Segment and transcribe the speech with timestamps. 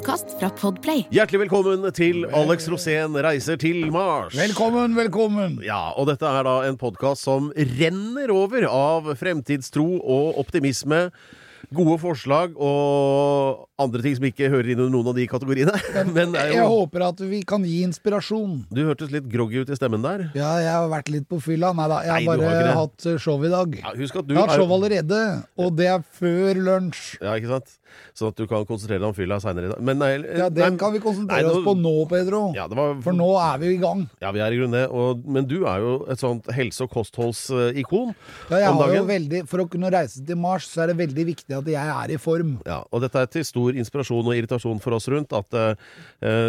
[0.00, 1.02] Podkast fra Podplay.
[1.12, 4.32] Hjertelig velkommen til Alex Rosén reiser til Mars.
[4.32, 5.58] Velkommen, velkommen!
[5.60, 11.02] Ja, og dette er da en podkast som renner over av fremtidstro og optimisme.
[11.68, 15.74] Gode forslag og andre ting som ikke hører inn under noen av de kategoriene.
[16.16, 18.62] Men er Jeg håper at vi kan gi inspirasjon.
[18.72, 20.26] Du hørtes litt groggy ut i stemmen der.
[20.36, 21.72] Ja, jeg har vært litt på fylla.
[21.76, 23.76] Nei da, jeg har har bare ikke hatt eh, show i dag.
[23.82, 25.20] Ja, husk at du Jeg har hatt show allerede,
[25.60, 27.04] og det er før lunsj.
[27.20, 27.76] Ja, ikke sant?
[28.14, 29.80] Sånn at du kan konsentrere deg om fylla seinere i dag.
[29.86, 32.42] Men nei, Ja, Den nei, kan vi konsentrere nei, oss på nå, Pedro.
[32.56, 34.04] Ja, det var, For nå er vi i gang.
[34.22, 34.84] Ja, vi er i grunnen det.
[34.94, 38.12] Og, men du er jo et sånt helse- og kostholdsikon
[38.50, 40.98] Ja, jeg om har jo veldig, for å kunne reise til Mars, så er det
[41.00, 42.54] veldig viktig at jeg er i form.
[42.66, 45.34] Ja, og dette er til stor inspirasjon og irritasjon for oss rundt.
[45.36, 45.74] At uh,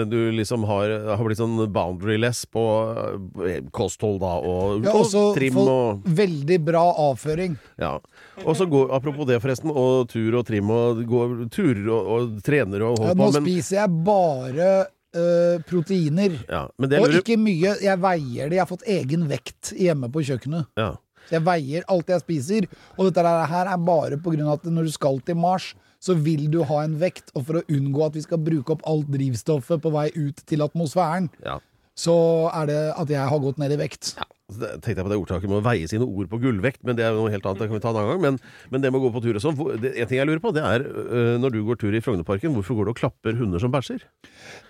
[0.08, 5.36] du liksom har, har blitt sånn boundaryless på uh, kosthold, da, og, ja, også, og
[5.40, 7.58] trim og veldig bra avføring.
[7.82, 7.98] Ja.
[8.46, 12.42] Og så går, apropos det, forresten, og tur og trim og går turer og, og
[12.46, 14.72] trener og Ja, holder nå på, men, spiser jeg bare
[15.12, 16.38] Uh, proteiner.
[16.48, 17.74] ja, men det Og ikke mye.
[17.84, 18.56] Jeg veier det.
[18.56, 20.70] Jeg har fått egen vekt hjemme på kjøkkenet.
[20.80, 20.94] ja.
[21.30, 24.90] Jeg veier alt jeg spiser, og dette her er bare på grunn av at når
[24.90, 28.16] du skal til Mars, så vil du ha en vekt, og for å unngå at
[28.18, 31.60] vi skal bruke opp alt drivstoffet på vei ut til atmosfæren, ja.
[32.02, 32.18] Så
[32.50, 34.14] er det at jeg har gått ned i vekt.
[34.52, 37.06] Så tenkte jeg på det ordtaket med å veie sine ord på gullvekt, men det
[37.08, 37.62] er noe helt annet.
[37.62, 38.22] Det kan vi ta en annen gang.
[38.26, 38.40] Men,
[38.74, 40.64] men det med å gå på tur og sånn En ting jeg lurer på, det
[40.68, 43.72] er øh, når du går tur i Frognerparken, hvorfor går du og klapper hunder som
[43.72, 44.04] bæsjer?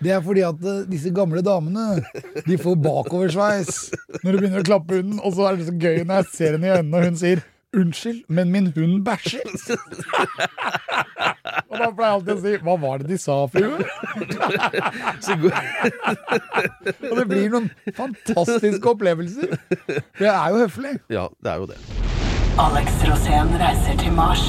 [0.02, 2.02] Det er fordi at eh, disse gamle damene,
[2.46, 3.80] de får bakoversveis
[4.22, 6.58] når du begynner å klappe hunden, og så er det så gøy når jeg ser
[6.58, 7.42] henne i øynene, og hun sier
[7.76, 9.40] Unnskyld, men min hund bæsjer.
[11.70, 13.78] og da pleier jeg alltid å si Hva var det de sa, frue?
[17.10, 19.48] Og det blir noen fantastiske opplevelser.
[19.88, 20.94] Det er jo høflig.
[21.08, 21.78] ja, det er jo det.
[22.60, 24.44] Alex Rosén reiser til Mars.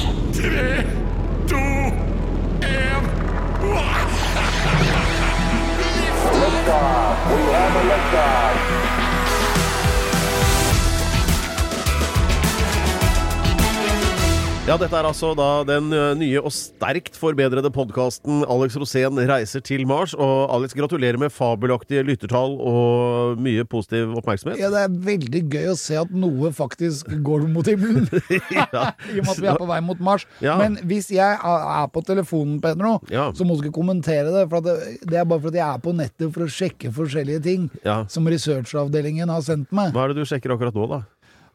[14.64, 19.82] Ja, dette er altså da den nye og sterkt forbedrede podkasten Alex Rosén reiser til
[19.84, 20.14] Mars.
[20.16, 24.56] Og Alex, gratulerer med fabelaktige lyttertall og mye positiv oppmerksomhet.
[24.62, 28.08] Ja, det er veldig gøy å se at noe faktisk går mot himmelen.
[28.56, 28.64] Ja.
[29.12, 30.24] I og med at vi er på vei mot Mars.
[30.40, 30.56] Ja.
[30.62, 33.28] Men hvis jeg er på telefonen, Pedro, Ja.
[33.36, 34.46] så må du ikke kommentere det.
[34.48, 34.70] For at
[35.04, 37.68] det, er bare fordi jeg er på nettet for å sjekke forskjellige ting
[38.08, 39.92] som researchavdelingen har sendt meg.
[39.92, 41.02] Hva er det du sjekker akkurat nå, da?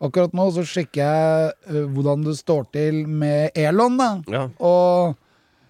[0.02, 4.12] Akkurat nå så sjekker jeg øh, hvordan det står til med Elon, da.
[4.32, 4.46] Ja.
[4.64, 5.18] Og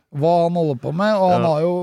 [0.10, 1.12] hva han holder på med.
[1.22, 1.48] Og han Ja.
[1.54, 1.74] har jo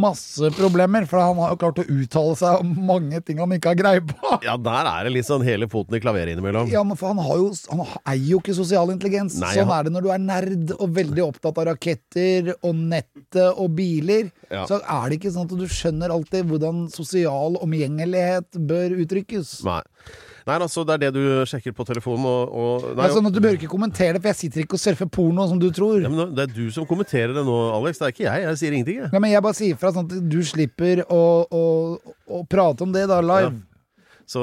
[0.00, 3.70] masse problemer, for han har jo klart å uttale seg om mange ting han ikke
[3.72, 4.34] har greie på.
[4.44, 6.68] Ja, der er det litt sånn hele foten i klaveret innimellom.
[6.72, 9.38] Ja, men for han, har jo, han eier jo ikke sosial intelligens.
[9.40, 12.74] Nei, sånn han- er det når du er nerd og veldig opptatt av raketter og
[12.74, 14.28] nettet og biler.
[14.50, 14.66] Ja.
[14.68, 19.64] Så er det ikke sånn at du skjønner alltid hvordan sosial omgjengelighet bør uttrykkes.
[19.64, 19.80] Nei.
[20.48, 23.58] Nei, altså, det er det du sjekker på telefonen, og, og nei, at Du bør
[23.58, 26.00] ikke kommentere det, for jeg sitter ikke og surfer porno som du tror.
[26.04, 28.00] ja, men Det er du som kommenterer det nå, Alex.
[28.00, 28.46] Det er ikke jeg.
[28.48, 29.10] Jeg sier ingenting, jeg.
[29.12, 31.64] Ja, men jeg bare sier fra sånn at du slipper å, å,
[32.30, 33.52] å prate om det da live.
[34.30, 34.40] Så,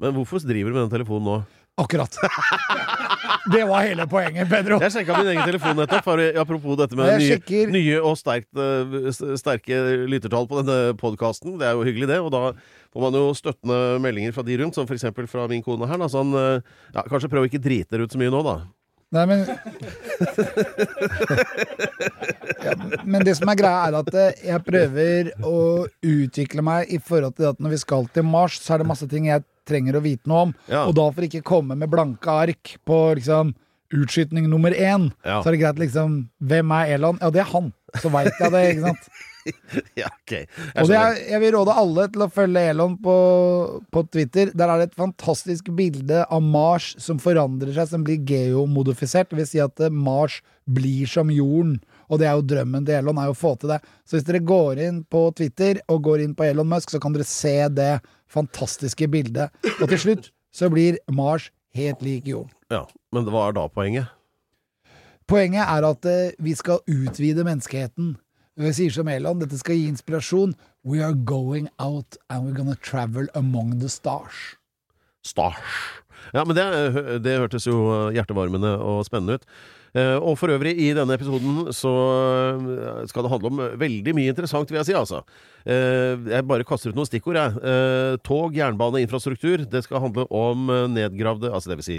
[0.00, 1.38] men hvorfor driver du med den telefonen nå?
[1.76, 2.14] Akkurat.
[3.52, 4.76] Det var hele poenget, Pedro.
[4.80, 6.06] Jeg sjekka min egen telefon nettopp,
[6.40, 9.08] apropos dette med nye, sjekker- nye og sterkt, eh,
[9.40, 11.58] sterke lyttertall på denne podkasten.
[11.58, 12.20] Det er jo hyggelig, det.
[12.22, 12.44] Og da
[12.94, 15.04] får man jo støttende meldinger fra de rundt, som f.eks.
[15.28, 15.98] fra min kone her.
[15.98, 16.30] Da, sånn,
[16.94, 18.56] ja, kanskje prøv å ikke drite dere ut så mye nå, da.
[19.14, 19.44] Nei, men
[22.64, 22.74] ja,
[23.04, 25.58] Men det som er greia, er at eh, jeg prøver å
[26.06, 29.06] utvikle meg i forhold til at når vi skal til Mars, så er det masse
[29.10, 30.54] ting jeg trenger å vite noe om.
[30.70, 30.84] Ja.
[30.88, 33.54] Og da for ikke komme med blanke ark på liksom
[33.94, 35.40] utskytning nummer én, Ja.
[35.42, 37.18] så er det greit liksom Hvem er Elon?
[37.20, 37.72] Ja, det er han.
[38.02, 39.08] Så veit jeg det, ikke sant.
[39.94, 40.32] Ja, ok.
[40.32, 43.14] Jeg er, jeg vil råde alle til å følge Elon på,
[43.92, 44.48] på Twitter.
[44.56, 49.28] Der er det et fantastisk bilde av Mars som forandrer seg, som blir geomodifisert.
[49.28, 51.76] Det vil si at eh, Mars blir som jorden.
[52.08, 53.80] Og det er jo drømmen til Elon, er jo å få til det.
[54.08, 57.12] Så hvis dere går inn på Twitter og går inn på Elon Musk, så kan
[57.12, 57.92] dere se det
[58.34, 59.54] fantastiske bildet.
[59.80, 62.52] Og til slutt så blir Mars helt lik jorden.
[62.72, 62.84] Ja,
[63.14, 64.10] men hva er da poenget?
[65.30, 68.14] Poenget er at eh, vi skal utvide menneskeheten.
[68.60, 70.52] Jeg sier som Elon, dette skal gi inspirasjon.
[70.86, 74.54] We are going out and we're gonna travel among the stars.
[75.24, 75.78] Stars.
[76.34, 76.66] Ja, men det,
[77.24, 79.48] det hørtes jo hjertevarmende og spennende ut.
[79.94, 81.92] Eh, Og for øvrig, i denne episoden så
[82.58, 85.20] eh, skal det handle om veldig mye interessant, vil jeg si, altså.
[85.64, 88.20] Eh, Jeg bare kaster ut noen stikkord, jeg.
[88.26, 89.62] Tog, jernbane, infrastruktur.
[89.70, 91.96] Det skal handle om nedgravde Altså det vil si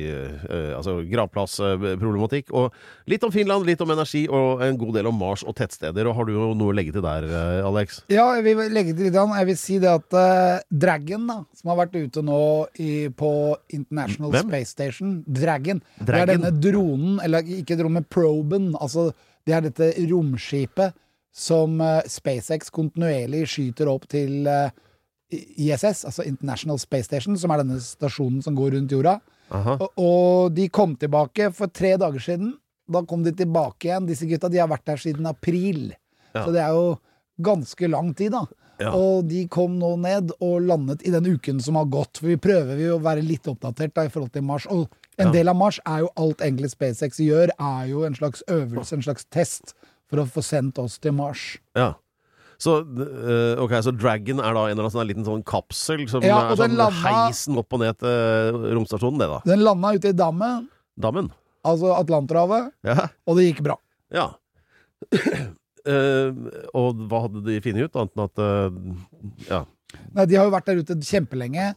[0.75, 2.51] altså gravplassproblematikk.
[2.55, 2.73] Og
[3.09, 6.07] litt om Finland, litt om energi, og en god del om Mars og tettsteder.
[6.09, 7.27] Og har du noe å legge til der,
[7.65, 8.01] Alex?
[8.11, 9.17] Ja, jeg vil legge til litt.
[9.17, 12.41] Jeg vil si det at uh, Dragon, da, som har vært ute nå
[12.81, 13.31] i, på
[13.75, 14.49] International Hvem?
[14.51, 15.81] Space Station Dragon.
[16.01, 18.73] Det er denne dronen, eller ikke dronen, men proben.
[18.79, 19.09] Altså,
[19.45, 20.95] det er dette romskipet
[21.35, 24.73] som eh, SpaceX kontinuerlig skyter opp til eh,
[25.35, 29.17] ISS, altså International Space Station, som er denne stasjonen som går rundt jorda.
[29.55, 32.55] Og, og de kom tilbake for tre dager siden.
[32.89, 34.07] Da kom de tilbake igjen.
[34.09, 35.89] Disse gutta de har vært der siden april.
[36.33, 36.45] Ja.
[36.45, 36.95] Så det er jo
[37.45, 38.45] ganske lang tid, da.
[38.81, 38.91] Ja.
[38.91, 42.19] Og de kom nå ned og landet i den uken som har gått.
[42.19, 44.67] For vi prøver jo å være litt oppdatert da i forhold til Mars.
[44.71, 48.43] Og en del av Mars er jo alt egentlig SpaceX gjør, er jo en slags
[48.51, 49.73] øvelse, en slags test,
[50.09, 51.57] for å få sendt oss til Mars.
[51.75, 51.93] Ja.
[52.61, 56.23] Så, eh, okay, så Dragon er da en eller annen sånn liten sånn kapsel som
[56.23, 59.41] Ja, er sånn landa- heisen opp og ned til romstasjonen, det da.
[59.45, 61.31] Den landa ute i dammen, Dammen.
[61.65, 63.09] altså Atlanterhavet, Ja.
[63.27, 63.75] og det gikk bra.
[64.11, 64.29] ja.
[65.85, 66.31] Uh,
[66.79, 69.59] og hva hadde de funnet ut, annet enn at uh, Ja.
[70.15, 71.73] Nei, De har jo vært der ute kjempelenge.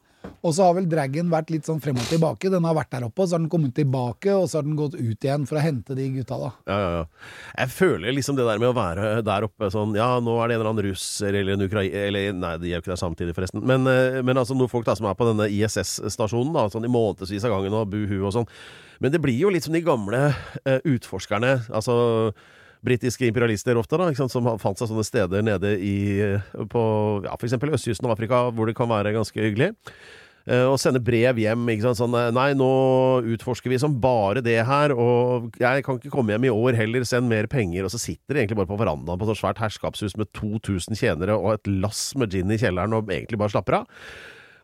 [0.49, 2.49] Og så har vel dragen vært litt sånn frem og tilbake.
[2.53, 4.97] Den har vært der oppe, så har den kommet tilbake, og så har den gått
[4.97, 6.51] ut igjen for å hente de gutta, da.
[6.71, 7.31] Ja, ja, ja.
[7.59, 10.57] Jeg føler liksom det der med å være der oppe sånn Ja, nå er det
[10.57, 13.37] en eller annen russer eller en ukrainer Eller nei, de er jo ikke der samtidig,
[13.37, 13.65] forresten.
[13.69, 16.93] Men, eh, men altså noen folk da som er på denne ISS-stasjonen, da, sånn i
[16.93, 18.49] månedsvis av gangen og buhu og sånn.
[19.03, 21.53] Men det blir jo litt som de gamle uh, utforskerne.
[21.69, 22.33] Altså
[22.85, 26.83] britiske imperialister ofte, da, sant, som fant seg sånne steder nede i eh, på
[27.25, 29.73] ja, eksempel østkysten av Afrika, hvor det kan være ganske hyggelig.
[30.49, 31.67] Eh, og sende brev hjem.
[31.75, 31.93] Ikke?
[31.99, 32.69] Sånn eh, Nei, nå
[33.35, 37.05] utforsker vi som bare det her, og jeg kan ikke komme hjem i år heller,
[37.09, 37.85] send mer penger.
[37.85, 41.37] Og så sitter de egentlig bare på verandaen på et svært herskapshus med 2000 tjenere
[41.37, 44.03] og et lass med gin i kjelleren og egentlig bare slapper av.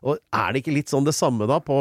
[0.05, 1.77] Og er det ikke litt sånn det samme da på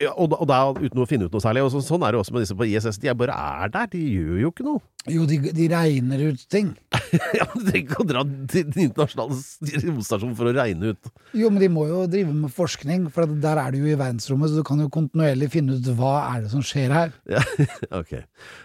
[0.00, 1.64] ja, og, da, og da uten å finne ut noe særlig.
[1.66, 2.98] Og så, sånn er det også med disse på ISS.
[3.02, 4.82] De er bare er der, de gjør jo ikke noe.
[5.10, 6.70] Jo, de, de regner ut ting.
[7.38, 8.22] ja, men Du trenger ikke å dra
[8.52, 9.38] til den internasjonale
[9.88, 13.58] romstasjonen for å regne ut Jo, men de må jo drive med forskning, for der
[13.64, 16.52] er du jo i verdensrommet, så du kan jo kontinuerlig finne ut hva er det
[16.54, 17.14] som skjer her.
[17.30, 17.42] Ja,
[18.00, 18.16] ok.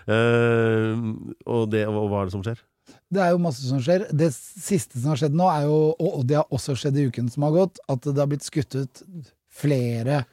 [0.05, 0.93] Uh,
[1.45, 2.61] og, det, og hva er det som skjer?
[3.11, 4.05] Det er jo masse som skjer.
[4.15, 7.31] Det siste som har skjedd nå, er jo, og det har også skjedd i uken
[7.33, 9.03] som har gått, at det har blitt skutt ut
[9.57, 10.25] flere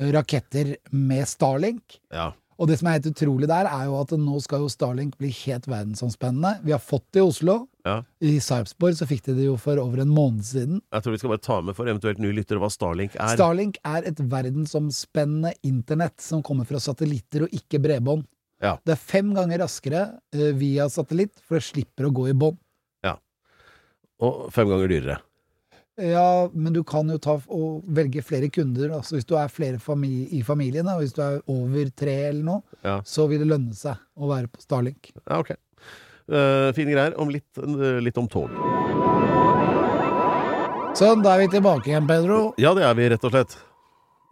[0.00, 2.00] raketter med Starlink.
[2.14, 2.30] Ja.
[2.60, 5.30] Og det som er helt utrolig der, er jo at nå skal jo Starlink bli
[5.46, 6.58] helt verdensomspennende.
[6.66, 7.54] Vi har fått det i Oslo.
[7.88, 8.02] ja.
[8.20, 10.82] I Sarpsborg så fikk de det jo for over en måned siden.
[10.92, 13.32] Jeg tror vi skal bare ta med for eventuelt nye lyttere hva Starlink er.
[13.32, 18.26] Starlink er et verdensomspennende internett som kommer fra satellitter og ikke bredbånd.
[18.60, 18.74] Ja.
[18.84, 20.02] Det er fem ganger raskere
[20.36, 22.60] eh, via satellitt, for det slipper å gå i bånd.
[23.06, 23.16] Ja.
[24.20, 25.16] og fem ganger dyrere.
[26.00, 28.94] Ja, men du kan jo ta og velge flere kunder.
[28.96, 32.46] Altså hvis du er flere fami i familien, og hvis du er over tre eller
[32.46, 33.00] noe, Ja.
[33.04, 35.12] så vil det lønne seg å være på Starlink.
[35.28, 35.52] Ja, ok.
[36.30, 37.16] Uh, fine greier.
[37.18, 38.48] Om litt, uh, litt om tog.
[40.98, 42.40] Sånn, da er vi tilbake igjen, Pedro.
[42.60, 43.54] Ja, det er vi, rett og slett.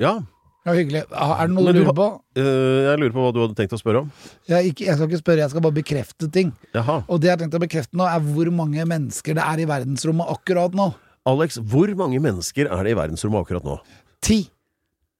[0.02, 0.18] Ja.
[0.66, 1.04] Ja, hyggelig.
[1.08, 2.06] Er det noe du du lurer på?
[2.36, 4.08] Uh, jeg lurer på hva du hadde tenkt å spørre om.
[4.50, 6.50] Jeg, ikke, jeg skal ikke spørre, jeg skal bare bekrefte ting.
[6.76, 6.98] Jaha.
[7.08, 9.68] Og det jeg har tenkt å bekrefte nå, er hvor mange mennesker det er i
[9.70, 10.90] verdensrommet akkurat nå.
[11.28, 13.78] Alex, hvor mange mennesker er det i verdensrommet akkurat nå?
[14.24, 14.38] Ti.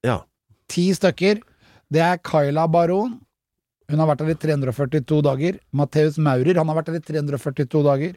[0.07, 0.21] Ja.
[0.73, 1.43] Ti stykker.
[1.93, 3.19] Det er Kyla Baron.
[3.89, 5.59] Hun har vært der i 342 dager.
[5.73, 8.17] Matheus Maurer, han har vært der i 342 dager.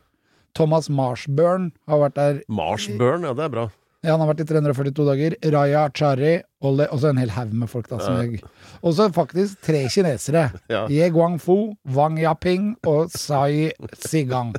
[0.58, 3.70] Thomas Marshburn har vært der Marshburn, ja, det er bra.
[4.04, 5.36] ja, han har vært i 342 dager.
[5.54, 7.88] Raya Chari og så en hel haug med folk.
[7.88, 8.50] da som Ja.
[8.84, 10.52] Og så faktisk tre kinesere.
[10.70, 10.88] Ja.
[10.90, 14.54] Ye Guangfu, Wang Yaping og Sai Sigang.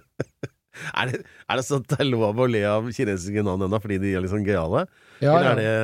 [0.97, 1.19] Er det,
[1.51, 4.15] er det sånn at det er lov å le av kinesiske navn ennå fordi de
[4.17, 4.87] er litt sånn gøyale?
[5.21, 5.75] Ja, Eller er det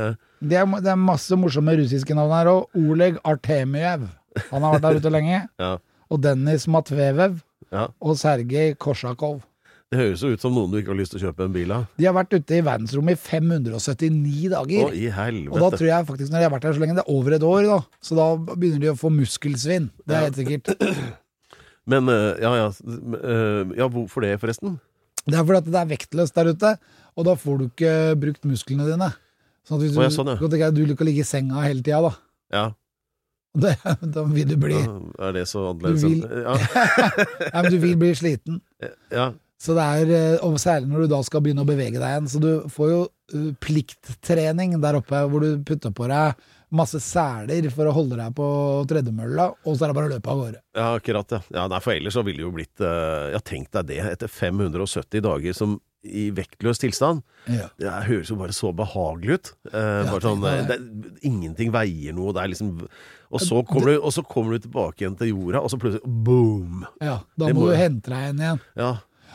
[0.48, 4.08] Det, er, det er masse morsomme russiske navn her Og Oleg Artemiev.
[4.52, 5.42] Han har vært der ute lenge.
[5.62, 5.74] Ja.
[6.08, 7.40] Og Dennis Matvevev.
[7.68, 7.88] Ja.
[8.00, 9.42] Og Sergej Korsakov.
[9.88, 11.70] Det høres jo ut som noen du ikke har lyst til å kjøpe en bil
[11.72, 11.84] av.
[11.96, 14.90] De har vært ute i verdensrommet i 579 Å, dager.
[15.16, 15.52] helvete.
[15.52, 17.36] og da tror jeg faktisk, når de har vært her så lenge, det er over
[17.36, 17.78] et år, da.
[18.04, 19.88] Så da begynner de å få muskelsvinn.
[20.04, 20.72] Det er helt sikkert.
[21.88, 22.66] Men eh, ja, ja.
[23.18, 24.76] eh, ja, hvorfor det, forresten?
[25.28, 26.74] Det er fordi at det er vektløst der ute,
[27.18, 29.08] og da får du ikke brukt musklene dine.
[29.68, 30.36] Sånn at hvis du, Å, sånn, ja.
[30.40, 32.12] du deg, du ligge i senga hele tida, da.
[32.54, 32.66] Ja,
[33.58, 33.72] Det,
[34.14, 34.92] da vil du bli ja,
[35.26, 36.04] er det så annerledes?
[36.04, 36.52] Vil- Ja,
[37.52, 38.60] ja, men du vil bli sliten.
[39.10, 39.30] ja.
[39.58, 42.28] Så det er, eh, og Særlig når du da skal begynne å bevege deg igjen.
[42.30, 43.00] Så du får jo
[43.60, 46.38] plikttrening der oppe, hvor du putter på deg
[46.74, 48.46] masse seler for å holde deg på
[48.88, 50.62] tredemølla, og så er det bare å løpe av gårde.
[50.76, 51.40] Ja, akkurat, ja.
[51.56, 54.32] ja nei, for ellers så ville det jo blitt uh, Ja, tenk deg det, etter
[54.32, 57.24] 570 dager som i vektløs tilstand.
[57.50, 57.66] Ja.
[57.80, 59.48] Det høres jo bare så behagelig ut.
[59.66, 60.76] Eh, bare sånn, eh, det,
[61.26, 62.30] ingenting veier noe.
[62.36, 65.60] Det er liksom og så, kommer du, og så kommer du tilbake igjen til jorda,
[65.60, 66.86] og så plutselig boom!
[67.02, 68.62] Ja, da må må du hente deg igjen igjen.
[68.78, 68.92] Ja.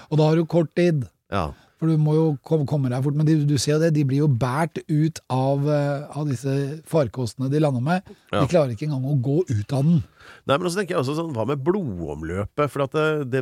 [0.07, 1.03] Og da har du kort tid.
[1.33, 1.51] ja.
[1.83, 3.17] For du må jo komme deg fort.
[3.19, 6.79] Men de, du ser jo det, de blir jo båret ut av, eh, av disse
[6.87, 8.07] farkostene de lander med.
[8.31, 8.39] Ja.
[8.39, 9.99] De klarer ikke engang å gå ut av den.
[10.47, 12.71] Nei, men også tenker jeg også sånn, Hva med blodomløpet?
[12.71, 13.41] For at det, det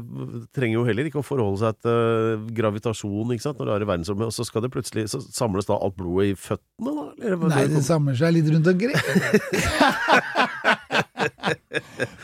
[0.57, 3.61] trenger jo heller ikke å forholde seg til eh, gravitasjon ikke sant?
[3.61, 4.31] når det er i verdensrommet.
[4.31, 7.05] Og så skal det plutselig Så samles da alt blodet i føttene, da?
[7.21, 8.97] Eller, Nei, det samler seg litt rundt omkring.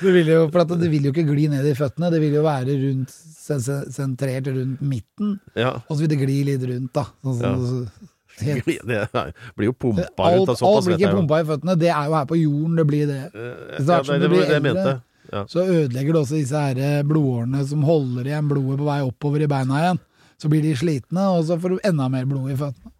[0.01, 2.35] det, vil jo, for at det vil jo ikke gli ned i føttene, det vil
[2.39, 5.39] jo være rundt, sen- sen- sentrert rundt midten.
[5.55, 5.75] ja.
[5.87, 7.05] Og så vil det gli litt rundt, da.
[7.23, 7.55] Sånn, Ja.
[7.57, 10.61] så, helt, Det blir jo pumpa ut alt, såpass.
[10.61, 11.77] alt blir ikke pumpa i føttene.
[11.79, 13.21] Det er jo her på jorden det blir det.
[13.33, 15.01] Eh, Ja, det, det blir det eldre.
[15.27, 15.41] Ja.
[15.43, 19.41] så ødelegger det også disse her eh, blodårene som holder igjen blodet på vei oppover
[19.43, 19.99] i beina igjen.
[20.39, 22.93] Så blir de slitne, og så får du enda mer blod i føttene.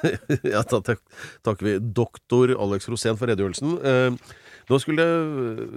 [0.52, 0.80] ja, da
[1.44, 4.18] takker vi doktor Alex Rosén for redegjørelsen.
[4.70, 5.04] Eh, nå skulle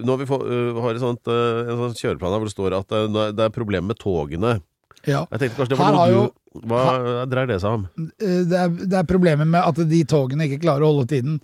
[0.06, 2.54] nå har vi få, eh, har et sånt, eh, en sånn kjøreplan her hvor det
[2.54, 4.60] står at eh, det er problem med togene.
[5.04, 5.26] Ja.
[5.34, 7.88] Jeg tenkte kanskje det var Her noe du Hva dreier det seg om?
[8.22, 11.42] Eh, Det er, det er problemet med at de togene ikke klarer å holde tiden.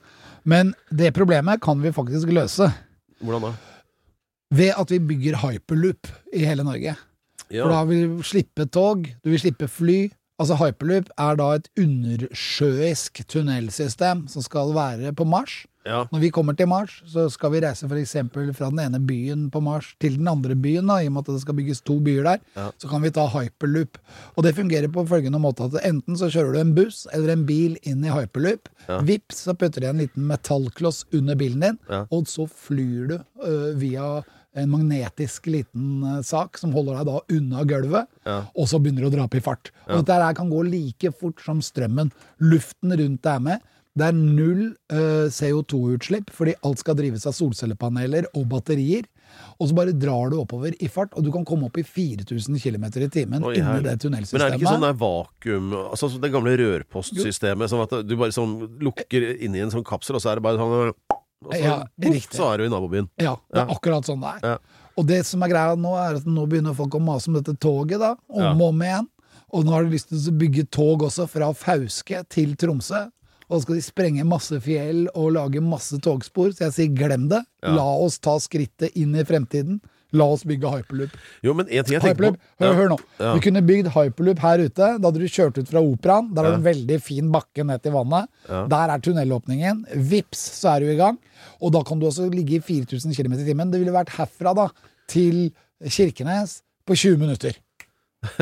[0.48, 2.70] Men det problemet kan vi faktisk løse
[3.20, 3.52] Hvordan da?
[4.56, 6.96] ved at vi bygger hyperloop i hele Norge.
[7.50, 7.64] Ja.
[7.66, 10.10] For da vil vi slippe tog, du vil slippe fly.
[10.40, 15.66] Altså Hyperloop er da et undersjøisk tunnelsystem som skal være på Mars.
[15.86, 16.04] ja.
[16.12, 18.14] Når vi kommer til Mars, så skal vi reise f.eks.
[18.56, 21.34] fra den ene byen på Mars til den andre byen, da, i og med at
[21.34, 22.40] det skal bygges to byer der.
[22.56, 22.70] Ja.
[22.78, 23.98] Så kan vi ta hyperloop.
[24.36, 27.46] Og det fungerer på følgende måte at enten så kjører du en buss eller en
[27.50, 28.70] bil inn i hyperloop.
[28.88, 29.00] Ja.
[29.08, 31.80] Vips, så putter de en liten metallkloss under bilen din,
[32.12, 34.20] og så flyr du øh, via
[34.64, 38.38] en magnetisk liten øh, sak som holder deg da unna gulvet, Ja.
[38.56, 39.72] og så begynner du å dra opp i fart.
[39.88, 42.12] Og dette her kan gå like fort som strømmen.
[42.40, 43.68] Luften rundt deg er med.
[44.00, 49.08] Det er null uh, CO2-utslipp, fordi alt skal drives av solcellepaneler og batterier.
[49.60, 52.58] Og så bare drar du oppover i fart, og du kan komme opp i 4000
[52.62, 54.40] km i timen Oi, inni det tunnelsystemet.
[54.40, 58.34] Men er det ikke sånn der vakuum Altså det gamle rørpostsystemet, sånn at du bare
[58.36, 61.76] sånn lukker inni en sånn kapsel, og så er det bare sånn og så, Ja,
[61.98, 63.10] boff, så er du i nabobyen.
[63.20, 63.76] Ja, det er Ja.
[63.76, 64.50] akkurat sånn det er.
[64.50, 64.58] Ja.
[64.98, 67.56] Og det som er greia nå, er at nå begynner folk å mase om dette
[67.58, 69.08] toget, da, om og om igjen.
[69.54, 73.10] Og nå har de lyst til å bygge tog også, fra Fauske til Tromsø.
[73.50, 77.30] Og så skal de sprenge masse fjell og lage masse togspor, så jeg sier glem
[77.30, 77.42] det.
[77.64, 79.80] La oss ta skrittet inn i fremtiden.
[80.18, 81.14] La oss bygge hyperloop.
[81.46, 82.98] Jo, men en ting jeg tenker på hør, hør nå.
[83.20, 83.34] Ja.
[83.36, 84.88] Du kunne bygd hyperloop her ute.
[84.98, 86.32] Da hadde du kjørt ut fra operaen.
[86.34, 88.30] Der er det en veldig fin bakke ned til vannet.
[88.50, 89.86] Der er tunnelåpningen.
[90.10, 91.20] Vips, så er du i gang.
[91.62, 93.70] Og da kan du også ligge i 4000 km i timen.
[93.70, 94.70] Det ville vært herfra da
[95.10, 95.50] til
[95.86, 97.58] Kirkenes på 20 minutter.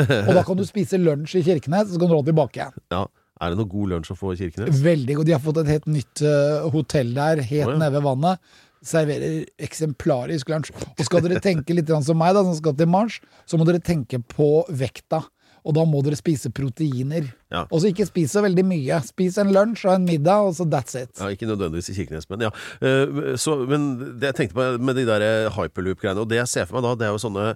[0.08, 2.84] Og da kan du spise lunsj i Kirkenes, så kan du dra tilbake igjen.
[2.96, 3.06] Ja.
[3.38, 4.80] Er det noe god lunsj å få i Kirkenes?
[4.82, 5.28] Veldig god.
[5.30, 7.82] De har fått et helt nytt uh, hotell der, helt oh, ja.
[7.84, 8.56] nede ved vannet.
[8.88, 10.72] Serverer eksemplarisk lunsj.
[10.96, 13.84] Og skal dere tenke litt som meg, da, som skal til Mars, så må dere
[13.84, 15.24] tenke på vekta.
[15.68, 17.26] Og da må dere spise proteiner.
[17.52, 17.66] Ja.
[17.68, 19.02] Og så ikke spis så veldig mye.
[19.04, 21.12] Spis en lunsj og en middag, og så that's it.
[21.20, 22.54] Ja, Ikke nødvendigvis i Kirkenes, men ja.
[22.80, 23.90] Eh, Så, men
[24.22, 26.96] det jeg tenkte på med de der hyperloop-greiene, og det jeg ser for meg da,
[26.96, 27.50] det er jo sånne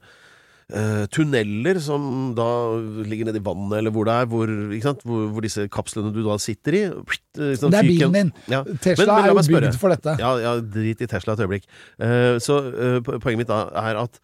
[0.72, 2.48] eh, tunneler som da
[3.06, 4.52] ligger nede i vannet, eller hvor det er, hvor?
[5.06, 8.34] Hvor, hvor disse kapslene du da sitter i eh, sånn Det er bilen din.
[8.52, 8.64] Ja.
[8.82, 10.18] Tesla Men- men er jo bygd for dette.
[10.20, 11.66] Ja, ja, drit i Tesla et øyeblikk.
[12.02, 14.20] Uh, så uh, poenget mitt da er at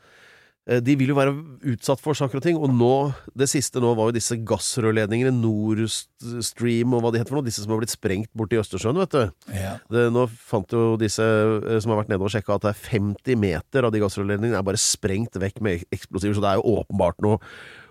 [0.83, 1.31] de vil jo være
[1.71, 2.93] utsatt for saker og ting, og nå,
[3.39, 5.86] det siste nå var jo disse gassrørledningene, Nord
[6.43, 9.15] Stream og hva de heter for noe, disse som har blitt sprengt borti Østersjøen, vet
[9.15, 9.51] du.
[9.55, 9.77] Ja.
[9.93, 12.86] Det, nå fant jo disse eh, som har vært nede og sjekka at det er
[12.97, 16.81] 50 meter av de gassrørledningene er bare sprengt vekk med eksplosiver, så det er jo
[16.81, 17.39] åpenbart noe.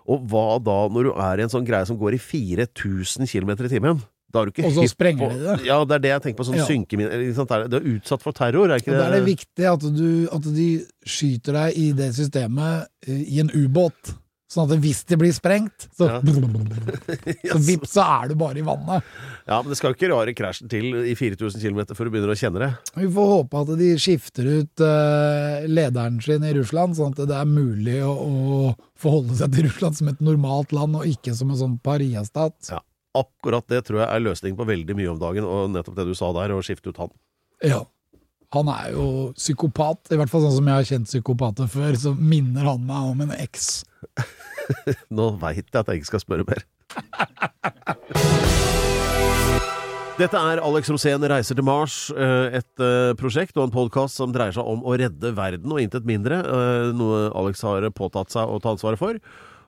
[0.06, 3.56] Og hva da når du er i en sånn greie som går i 4000 km
[3.56, 4.04] i timen?
[4.42, 5.56] Og så sprenger de det.
[5.66, 6.46] Ja, det er det jeg tenker på.
[6.50, 6.66] Sånn Ja.
[6.68, 7.34] synkemin...
[7.34, 9.00] sant, det er- Du er utsatt for terror, er ikke Og det?
[9.00, 10.68] da er det viktig at, du, at de
[11.06, 14.14] skyter deg i det systemet eh, i en ubåt.
[14.46, 16.20] Sånn at hvis de blir sprengt, så, Ja.
[17.50, 19.02] så vips, så er du bare i vannet.
[19.46, 22.30] Ja, men det skal jo ikke rare krasjen til i 4000 km før du begynner
[22.30, 22.68] å kjenne det.
[22.94, 27.34] Vi får håpe at de skifter ut uh, lederen sin i Russland, sånn at det
[27.40, 31.50] er mulig å, å forholde seg til Russland som et normalt land, og ikke som
[31.50, 32.70] en sånn pariastat.
[32.70, 32.78] Ja.
[33.16, 36.14] Akkurat det tror jeg er løsningen på veldig mye om dagen, og nettopp det du
[36.18, 37.12] sa der, å skifte ut han.
[37.64, 37.82] Ja.
[38.54, 42.14] Han er jo psykopat, i hvert fall sånn som jeg har kjent psykopater før, så
[42.14, 43.82] minner han meg om en eks.
[45.16, 46.62] Nå veit jeg at jeg ikke skal spørre mer.
[50.16, 54.30] Dette er Alex Rosén reiser til Mars, eh, et eh, prosjekt og en podkast som
[54.32, 56.38] dreier seg om å redde verden, og intet mindre.
[56.40, 59.18] eh, Noe Alex har påtatt seg å ta ansvaret for.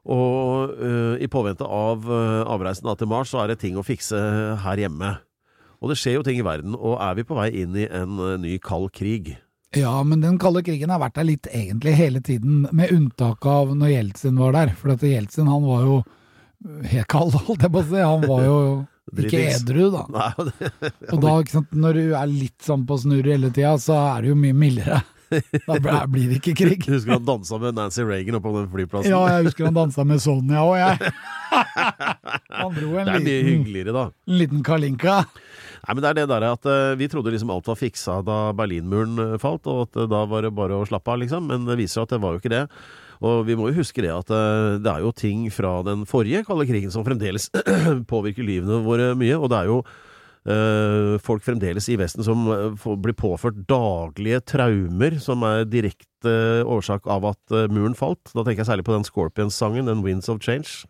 [0.07, 4.19] Og uh, i påvente av uh, avreisen til Mars, så er det ting å fikse
[4.63, 5.17] her hjemme.
[5.79, 8.19] Og det skjer jo ting i verden, og er vi på vei inn i en
[8.19, 9.37] uh, ny kald krig?
[9.77, 13.75] Ja, men den kalde krigen har vært der litt egentlig hele tiden, med unntak av
[13.77, 14.73] når Jeltsin var der.
[14.79, 15.99] For at Jeltsin han var jo
[16.89, 18.01] helt kald, holdt jeg på å si.
[18.01, 18.57] Han var jo
[19.25, 20.07] ikke edru, da.
[20.15, 20.73] Nei, det,
[21.13, 24.33] Og da, sant, når du er litt sånn på snurr hele tida, så er det
[24.33, 25.03] jo mye mildere.
[25.31, 26.87] Da bl- blir det ikke krig.
[26.87, 29.13] jeg husker han dansa med Nancy Reagan oppe på den flyplassen.
[29.13, 31.13] Ja, jeg husker han dansa med Sonja òg, jeg.
[32.59, 34.03] Han dro en det er mye hyggeligere, da.
[34.29, 35.19] en liten kalinka.
[35.85, 38.39] Nei, men det er det der at eh, Vi trodde liksom alt var fiksa da
[38.59, 41.47] Berlinmuren eh, falt, og at eh, da var det bare å slappe av, liksom.
[41.51, 42.65] Men det viser seg at det var jo ikke det.
[43.25, 46.69] Og vi må jo huske det at det er jo ting fra den forrige kalde
[46.69, 47.49] krigen som fremdeles
[48.13, 49.39] påvirker livene våre mye.
[49.39, 49.81] Og det er jo
[51.25, 57.25] folk fremdeles i Vesten som eh, blir påført daglige traumer som er direkte årsak av
[57.31, 58.31] at eh, muren falt.
[58.35, 60.87] Da tenker jeg særlig på den Scorpions-sangen, den 'Winds of Change'.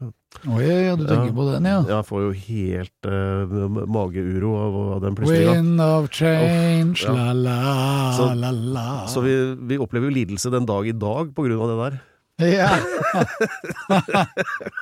[0.47, 1.33] Oi, ja, du tenker Ja.
[1.33, 1.78] på den, ja.
[1.88, 5.47] Jeg får jo helt uh, mageuro av, av den plutselig.
[5.49, 8.12] Wind of change, la-la, la-la.
[8.17, 9.07] Så- la la.
[9.09, 9.35] Så vi,
[9.73, 12.00] vi opplever jo lidelse den dag i dag på grunn av det der.
[12.38, 12.71] Ja.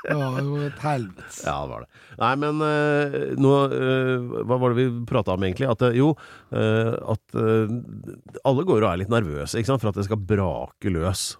[0.04, 1.38] det var jo et helvete.
[1.40, 2.02] Ja, det var det.
[2.20, 5.70] Nei, men uh, nå uh, Hva var det vi prata om, egentlig?
[5.72, 6.12] At uh, jo,
[6.52, 7.36] at
[8.46, 9.82] alle går og er litt nervøse ikke sant?
[9.82, 11.30] for at det skal brake løs.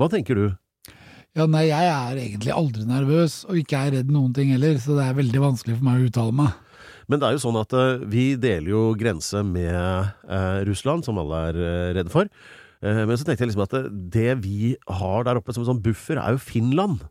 [0.00, 0.46] Hva tenker du?
[1.36, 4.96] Ja, nei, jeg er egentlig aldri nervøs, og ikke er redd noen ting heller, så
[4.96, 6.60] det er veldig vanskelig for meg å uttale meg.
[7.10, 7.74] Men det er jo sånn at
[8.08, 10.14] vi deler jo grense med
[10.70, 11.58] Russland, som alle er
[11.98, 12.30] redde for.
[12.84, 13.76] Eh, men så tenkte jeg liksom at
[14.12, 17.04] det, vi har der oppe som en sånn buffer, er jo Finland.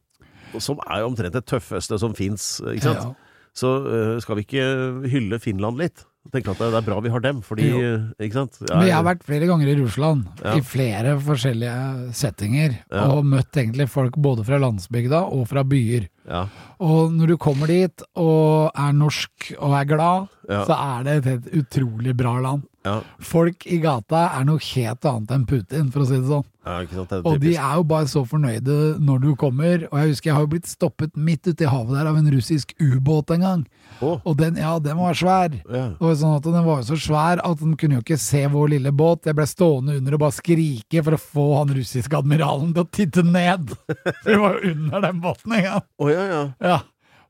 [0.62, 2.60] Som er jo omtrent det tøffeste som fins.
[2.78, 3.10] Ja.
[3.58, 4.66] Så eh, skal vi ikke
[5.10, 6.06] hylle Finland litt?
[6.32, 8.56] Tenke at det er bra vi har dem, fordi eh, Ikke sant?
[8.70, 10.54] Men jeg har vært flere ganger i Russland, Ja.
[10.56, 13.10] i flere forskjellige settinger, Ja.
[13.12, 16.08] og møtt egentlig folk både fra landsbygda og fra byer.
[16.30, 16.46] ja,
[16.80, 21.30] Og når du kommer dit og er norsk og er glad, så er det et
[21.34, 22.64] helt utrolig bra land.
[22.84, 26.44] Ja, Folk i gata er noe helt annet enn Putin, for å si det sånn.
[26.66, 27.10] ja, sant?
[27.14, 29.86] Det Og de er jo bare så fornøyde når du kommer.
[29.90, 32.30] Og jeg husker jeg har jo blitt stoppet midt ute i havet der av en
[32.34, 33.66] russisk ubåt en gang.
[34.02, 34.20] Oh.
[34.28, 35.52] Og den, ja, den var svær.
[35.54, 38.44] Det var sånn at Den var jo så svær at den kunne jo ikke se
[38.52, 39.28] vår lille båt.
[39.30, 42.92] Jeg ble stående under og bare skrike for å få han russiske admiralen til å
[42.92, 43.76] titte ned.
[44.24, 45.86] For vi var jo under den båten en gang.
[46.00, 46.44] Oh, ja, ja.
[46.64, 46.80] Ja.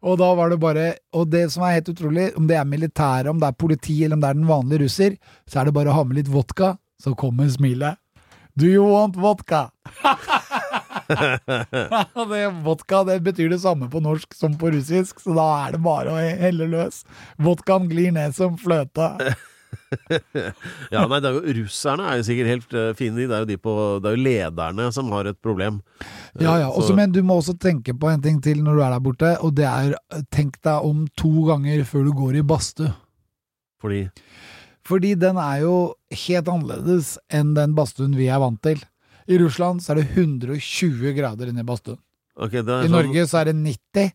[0.03, 3.31] Og da var det bare Og det som er helt utrolig, om det er militære,
[3.31, 5.91] om det er politi, eller om det er den vanlige russer, så er det bare
[5.91, 7.99] å ha med litt vodka, så kommer smilet.
[8.59, 9.69] Do you want vodka?
[12.29, 15.81] det, vodka det betyr det samme på norsk som på russisk, så da er det
[15.85, 17.01] bare å helle løs.
[17.41, 19.09] Vodkaen glir ned som fløte.
[20.93, 23.27] ja nei, er jo russerne er jo sikkert helt uh, fine, de.
[23.29, 25.81] Det er jo, de på, det er jo lederne som har et problem.
[26.39, 26.67] Ja, ja.
[26.67, 29.03] Eh, Også, men du må også tenke på en ting til når du er der
[29.07, 29.97] borte, og det er
[30.33, 32.93] tenk deg om to ganger før du går i badstue.
[33.83, 34.05] Fordi
[34.87, 35.75] Fordi den er jo
[36.11, 38.81] helt annerledes enn den badstuen vi er vant til.
[39.31, 41.99] I Russland så er det 120 grader inne i badstuen.
[42.33, 44.11] Okay, I sånn- Norge så er det 90.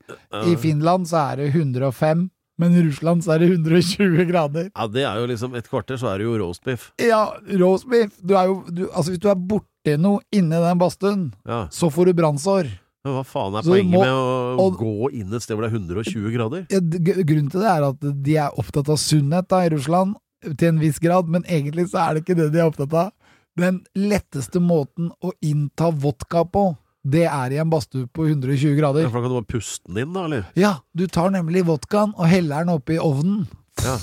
[0.51, 2.31] I Finland så er det 105.
[2.59, 4.71] Men i Russland så er det 120 grader.
[4.75, 6.89] Ja, det er jo liksom Et kvarter så er det jo roastbiff.
[6.99, 7.21] Ja,
[7.61, 8.17] roastbiff.
[8.25, 11.69] Du er jo du, Altså, hvis du er borti noe inni den badstuen, Ja.
[11.71, 12.67] så får du brannsår.
[13.05, 15.63] Men hva faen er Så poenget må- med å og- gå inn et sted hvor
[15.63, 16.67] det er 120 grader?
[16.69, 20.17] Ja, Grunnen til det er at de er opptatt av sunnhet da, i Russland,
[20.59, 23.13] til en viss grad, men egentlig så er det ikke det de er opptatt av.
[23.57, 28.77] Den letteste måten å innta vodka på, det er i en badstue på 120 Ja,
[28.81, 29.09] grader.
[29.09, 30.45] for da kan du bare puste den inn, da, eller?
[30.59, 33.47] Ja, du tar nemlig vodkaen og heller den oppi ovnen.
[33.85, 33.97] Ja.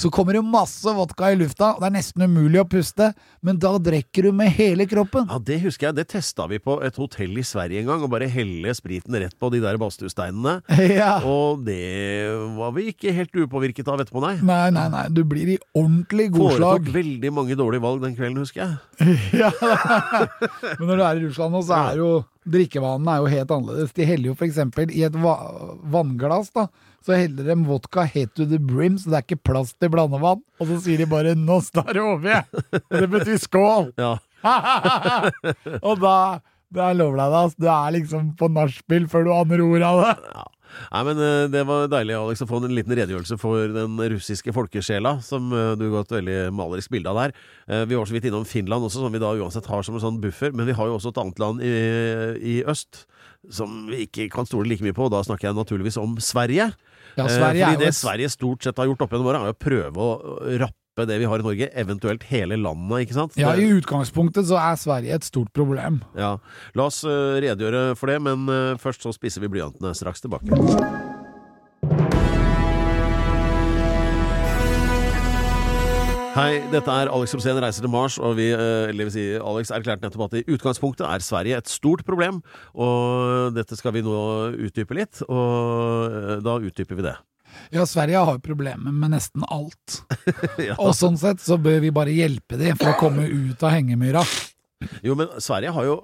[0.00, 3.10] Så kommer det masse vodka i lufta, og det er nesten umulig å puste,
[3.44, 5.28] men da drikker du med hele kroppen.
[5.30, 5.96] Ja, Det husker jeg.
[6.00, 8.02] Det testa vi på et hotell i Sverige en gang.
[8.02, 10.60] og bare helle spriten rett på de der badstuesteinene.
[10.90, 11.20] Ja.
[11.24, 14.34] Og det var vi ikke helt upåvirket av etterpå, nei.
[14.42, 16.80] Nei, nei, nei, du blir i ordentlig godslag.
[16.80, 19.16] Foretok veldig mange dårlige valg den kvelden, husker jeg.
[19.40, 19.52] Ja.
[20.80, 22.10] Men når du er i Russland nå, så er jo
[22.50, 23.94] drikkevanene er jo helt annerledes.
[23.96, 25.36] De heller jo eksempel i et va
[25.92, 26.66] vannglass, da.
[27.06, 30.42] Så heller de vodka helt to the brim, så det er ikke plass til blandevann.
[30.60, 33.92] Og så sier de bare 'nå står det over', igjen!» Og det betyr skål!
[33.96, 34.18] Ja.
[35.88, 36.16] og da
[36.70, 37.58] det lover deg, altså.
[37.58, 40.14] du er liksom på nachspiel før du aner ordet av det.
[40.92, 44.54] Nei, men eh, Det var deilig Alex, å få en liten redegjørelse for den russiske
[44.54, 47.34] folkesjela, som eh, du ga et veldig malerisk bilde av der.
[47.66, 50.04] Eh, Vi var så vidt innom Finland også, som vi da uansett har som en
[50.04, 50.54] sånn buffer.
[50.54, 51.74] Men vi har jo også et annet land i,
[52.38, 53.04] i øst
[53.48, 55.06] som vi ikke kan stole like mye på.
[55.08, 56.70] og Da snakker jeg naturligvis om Sverige.
[57.16, 59.52] Ja, Eh, Sverige er Fordi det Sverige stort sett har gjort opp gjennom åra, er
[59.52, 63.32] å prøve å rappe det vi har i Norge, eventuelt hele landet, ikke sant?
[63.40, 66.02] Ja, I utgangspunktet så er Sverige et stort problem.
[66.14, 66.36] Ja,
[66.74, 69.94] La oss eh, redegjøre for det, men eh, først så spisser vi blyantene.
[69.96, 71.09] Straks tilbake.
[76.40, 79.68] Hei, dette er Alex Rosén reiser til Mars, og vi, eh, eller vil si, Alex
[79.76, 82.38] erklærte nettopp at i utgangspunktet er Sverige et stort problem,
[82.72, 84.14] og dette skal vi nå
[84.56, 87.14] utdype litt, og eh, da utdyper vi det.
[87.76, 90.00] Ja, Sverige har jo problemer med nesten alt.
[90.70, 90.78] Ja.
[90.80, 94.24] Og sånn sett så bør vi bare hjelpe dem for å komme ut av hengemyra.
[95.04, 96.02] Jo, men Sverige har jo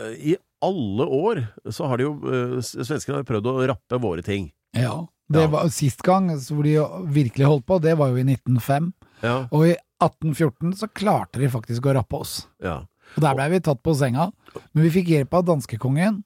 [0.00, 4.48] eh, i alle år så har de jo Svenskene har prøvd å rappe våre ting.
[4.72, 5.02] Ja.
[5.28, 6.76] Det var Sist gang hvor de
[7.12, 8.92] virkelig holdt på, det var jo i 1905.
[9.24, 9.36] Ja.
[9.50, 12.42] Og i 1814 så klarte de faktisk å rappe oss.
[12.62, 12.82] ja.
[13.14, 14.30] Og der blei vi tatt på senga.
[14.72, 16.22] Men vi fikk hjelp av danskekongen,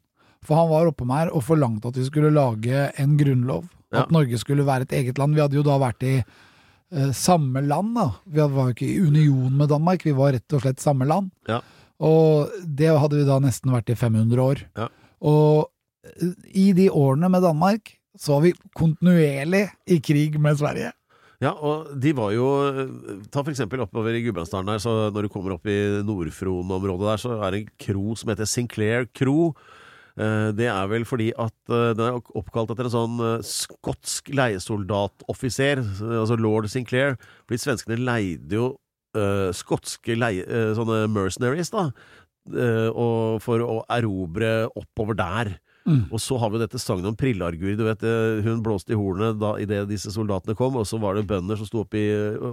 [0.47, 3.67] for han var oppe med her og forlangte at vi skulle lage en grunnlov.
[3.93, 4.05] Ja.
[4.05, 5.35] At Norge skulle være et eget land.
[5.37, 8.07] Vi hadde jo da vært i eh, samme land, da.
[8.25, 11.33] Vi var jo ikke i union med Danmark, vi var rett og slett samme land.
[11.51, 11.61] Ja.
[11.99, 14.65] Og det hadde vi da nesten vært i 500 år.
[14.79, 14.89] Ja.
[15.29, 15.67] Og
[16.07, 20.95] eh, i de årene med Danmark så var vi kontinuerlig i krig med Sverige.
[21.38, 22.46] Ja, og de var jo
[23.31, 27.20] Ta for eksempel oppover i Gudbrandsdalen der, så når du kommer opp i Nord-Fron-området der,
[27.22, 29.53] så er det en kro som heter Sinclair Kro.
[30.18, 34.33] Eh, Det er vel fordi at eh, den er oppkalt etter en sånn eh, skotsk
[34.35, 37.14] leiesoldatoffiser, altså lord Sinclair.
[37.46, 38.66] Fordi svenskene leide jo
[39.16, 41.87] uh, skotske leie, uh, sånne mercenaries, da.
[42.51, 45.55] uh, for å erobre oppover der.
[46.12, 47.77] Og så har vi dette sagnet om Prillargur.
[47.79, 51.14] Du vet, eh, hun blåste i hornet da idet disse soldatene kom, og så var
[51.18, 52.09] det bønder som sto oppe i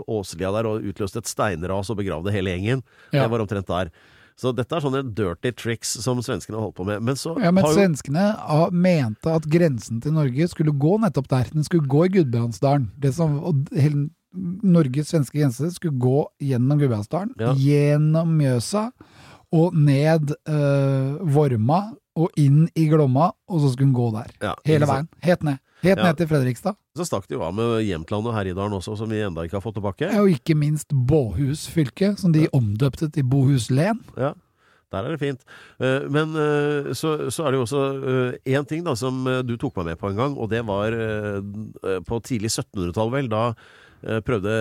[0.06, 2.84] Åselia åslia der og utløste et steinras og begravde hele gjengen.
[3.12, 3.24] Ja.
[3.26, 3.92] Det var omtrent der.
[4.36, 7.02] Så dette er sånne dirty tricks som svenskene holdt på med.
[7.02, 10.98] Men så Ja, men har jo svenskene ah, mente at grensen til Norge skulle gå
[11.00, 11.48] nettopp der.
[11.54, 12.90] Den skulle gå i Gudbrandsdalen.
[13.00, 17.54] Det som, og hele Norges svenske grense skulle gå gjennom Gudbrandsdalen, Ja.
[17.56, 18.90] gjennom Mjøsa
[19.56, 21.80] og ned uh, Vorma
[22.20, 24.30] og inn i Glomma, og så skulle hun gå der.
[24.44, 25.08] ja, Hele veien.
[25.26, 25.58] Helt ned.
[25.84, 26.06] Helt Ja.
[26.08, 26.78] ned til Fredrikstad.
[26.96, 29.64] Så stakk de jo av med Jämtland og Herjedalen også, som vi enda ikke har
[29.66, 30.08] fått tilbake.
[30.08, 34.00] Ja, Og ikke minst Båhus fylke, som de omdøpte til Bohuslen.
[34.18, 34.32] Ja,
[34.96, 35.44] der er det fint.
[35.84, 37.84] Eh, Men eh, så, så er det jo også
[38.48, 40.96] én ting da som du tok meg med på en gang, og det var
[42.08, 43.28] på tidlig 1700-tall, vel.
[43.30, 43.50] Da
[44.24, 44.56] prøvde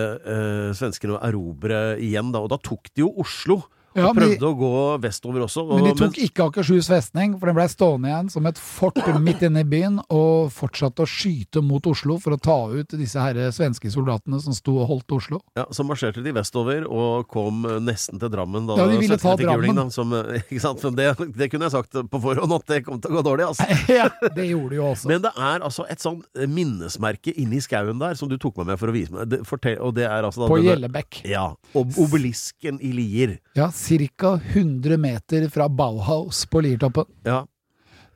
[0.75, 2.41] svenskene å erobre igjen, da.
[2.43, 3.61] Og da tok de jo Oslo.
[3.95, 5.63] Ja, og prøvde de- å gå vestover også.
[5.65, 8.99] Og, Men de tok ikke Akershus festning, for den blei stående igjen som et fort
[9.23, 13.15] midt inne i byen, og fortsatte å skyte mot Oslo for å ta ut disse
[13.21, 15.39] her svenske soldatene som sto og holdt Oslo.
[15.57, 18.67] ja, så marsjerte de vestover og kom nesten til Drammen.
[18.67, 19.75] Da Ja, de ville ta Drammen.
[19.75, 20.41] Da, som, eh,
[20.99, 23.47] det, det kunne jeg sagt på forhånd at det kom til å gå dårlig.
[23.47, 23.63] Altså.
[23.95, 25.07] Ja, det gjorde de jo også.
[25.07, 28.79] Men det er altså et sånn minnesmerke inni skauen der som du tok meg med
[28.81, 29.29] for å vise meg.
[29.31, 31.21] Det, fortell, og det er altså da På Gjellebekk.
[31.29, 31.45] Ja.
[31.77, 33.37] Og obelisken i Lier.
[33.55, 33.69] Ja,
[34.17, 34.39] ca.
[34.53, 37.05] 100 meter fra Bauhaus på Liertoppen.
[37.23, 37.45] Ja.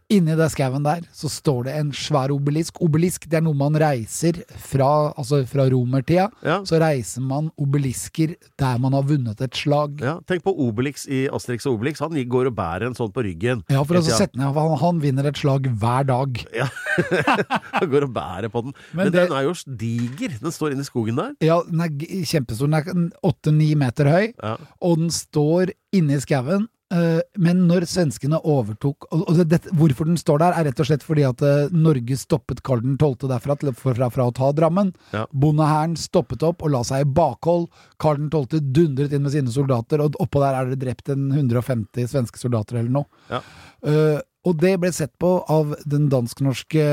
[0.09, 2.79] Inni det skauen der så står det en svær obelisk.
[2.81, 6.23] Obelisk det er noe man reiser fra, altså fra romertida.
[6.41, 6.55] Ja.
[6.65, 9.99] Så reiser man obelisker der man har vunnet et slag.
[10.01, 10.15] ja.
[10.25, 12.01] Tenk på Obelix i Asterix og Obelix.
[12.01, 13.61] Han går og bærer en sånn på ryggen.
[13.69, 16.41] Ja, for altså, sette ned, han, han vinner et slag hver dag.
[16.57, 16.65] Ja,
[17.79, 18.73] Han går og bærer på den.
[18.91, 20.33] Men, Men det- den er jo diger.
[20.41, 21.35] Den står inne i skogen der.
[21.45, 21.93] Ja, den er
[22.25, 22.65] kjempestor.
[22.67, 24.57] Den er åtte-ni meter høy, Ja.
[24.81, 26.67] og den står inne i skauen.
[26.93, 31.05] Eh, Men når svenskene overtok og det, Hvorfor den står der, er rett og slett
[31.05, 33.27] fordi at eh, Norge stoppet Karl 12.
[33.31, 34.93] derfra til, fra, fra å ta Drammen.
[35.13, 35.25] Ja.
[35.31, 37.67] Bondehæren stoppet opp og la seg i bakhold.
[38.01, 38.59] Karl 12.
[38.75, 42.79] dundret inn med sine soldater, og oppå der er det drept en 150 svenske soldater
[42.81, 43.07] eller noe.
[43.29, 43.43] Ja.
[43.85, 46.83] Uh, og det ble sett på av den dansk-norske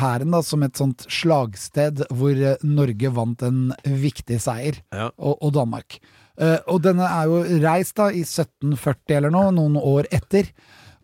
[0.00, 5.10] hæren da, som et sånt slagsted hvor Norge vant en viktig seier, Ja.
[5.18, 5.98] og, og Danmark.
[6.40, 10.50] Eh, og denne er jo reist da i 1740 eller noe, noen år etter,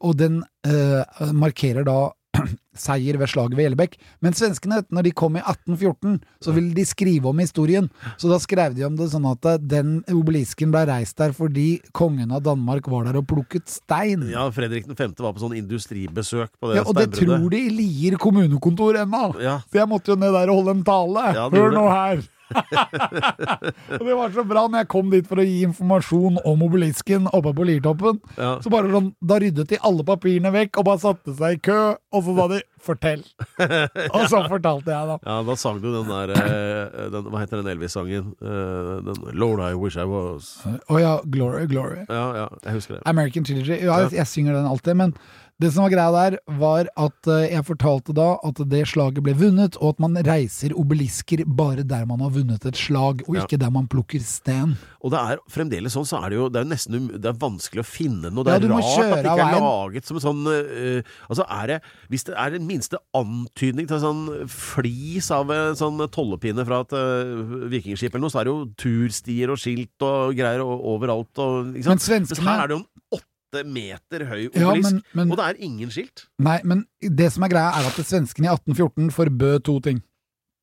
[0.00, 2.10] og den eh, markerer da
[2.80, 3.96] seier ved slaget ved Gjellebekk.
[4.24, 7.88] Men svenskene, når de kom i 1814, så ville de skrive om historien.
[8.20, 11.68] Så da skrev de om det sånn at eh, den obelisken ble reist der fordi
[11.96, 14.26] kongen av Danmark var der og plukket stein.
[14.30, 15.14] ja, Fredrik 5.
[15.20, 19.30] var på sånn industribesøk på det Ja, og det tror de i Lier kommunekontor ennå!
[19.42, 19.60] Ja.
[19.70, 21.30] Så jeg måtte jo ned der og holde en tale.
[21.36, 22.28] Ja, Hør nå her!
[22.50, 27.28] Og det var så bra når jeg kom dit for å gi informasjon om obelisken
[27.30, 28.20] oppe på Liertoppen.
[28.36, 28.56] Ja.
[28.62, 31.78] Så bare sånn, Da ryddet de alle papirene vekk og bare satte seg i kø,
[32.14, 33.22] og så sa de fortell.
[34.16, 35.16] Og så fortalte jeg, da.
[35.26, 38.30] Ja, da sang du den der eh, den, Hva heter den Elvis-sangen?
[38.40, 42.06] Eh, den Lord, I wish I was Å ja, glory, glory.
[42.08, 43.02] Ja, ja, jeg husker det.
[43.10, 43.82] American Trilogy.
[43.84, 45.12] Ja, jeg, jeg synger den alltid, men
[45.60, 49.34] det som var greia der, var at eh, jeg fortalte da at det slaget ble
[49.36, 53.44] vunnet, og at man reiser obelisker bare der man har vunnet et slag, og Ja.
[53.44, 54.76] ikke der man plukker sten.
[55.04, 57.36] Og det er fremdeles sånn, så er det jo Det er nesten um, Det er
[57.40, 58.44] vanskelig å finne noe.
[58.44, 61.66] Det er ja, rart at det ikke er laget som en sånn uh, Altså, er
[61.70, 61.78] det
[62.12, 66.82] Hvis det er den minste antydning til en sånn flis av en sånn tollepinne fra
[66.84, 70.76] et uh, vikingskip eller noe, så er det jo turstier og skilt og greier og,
[70.94, 71.72] overalt og?
[71.76, 75.30] Men svenskene- Men her er det jo en åtte meter høy Ja, obelisk, men- men-
[75.32, 76.26] og det er ingen skilt.
[76.38, 80.02] Nei, men det som er greia, er at svenskene i 1814 forbød to ting.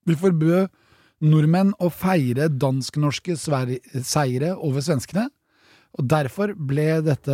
[0.05, 0.69] De forbød
[1.21, 3.35] nordmenn å feire dansk-norske
[4.03, 5.29] seire over svenskene.
[5.97, 7.25] Og derfor ble dette,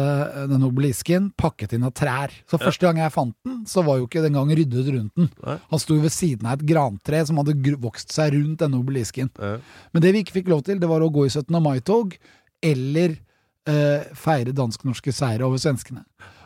[0.48, 2.32] denne obelisken pakket inn av trær.
[2.48, 5.30] Så første gang jeg fant den, så var jo ikke den gang ryddet rundt den.
[5.46, 5.58] Nei.
[5.70, 9.30] Han sto ved siden av et grantre som hadde vokst seg rundt denne obelisken.
[9.38, 9.58] Ja.
[9.92, 11.60] Men det vi ikke fikk lov til, det var å gå i 17.
[11.62, 12.16] mai-tog,
[12.64, 13.18] eller
[13.70, 16.04] eh, feire dansk-norske seire over svenskene.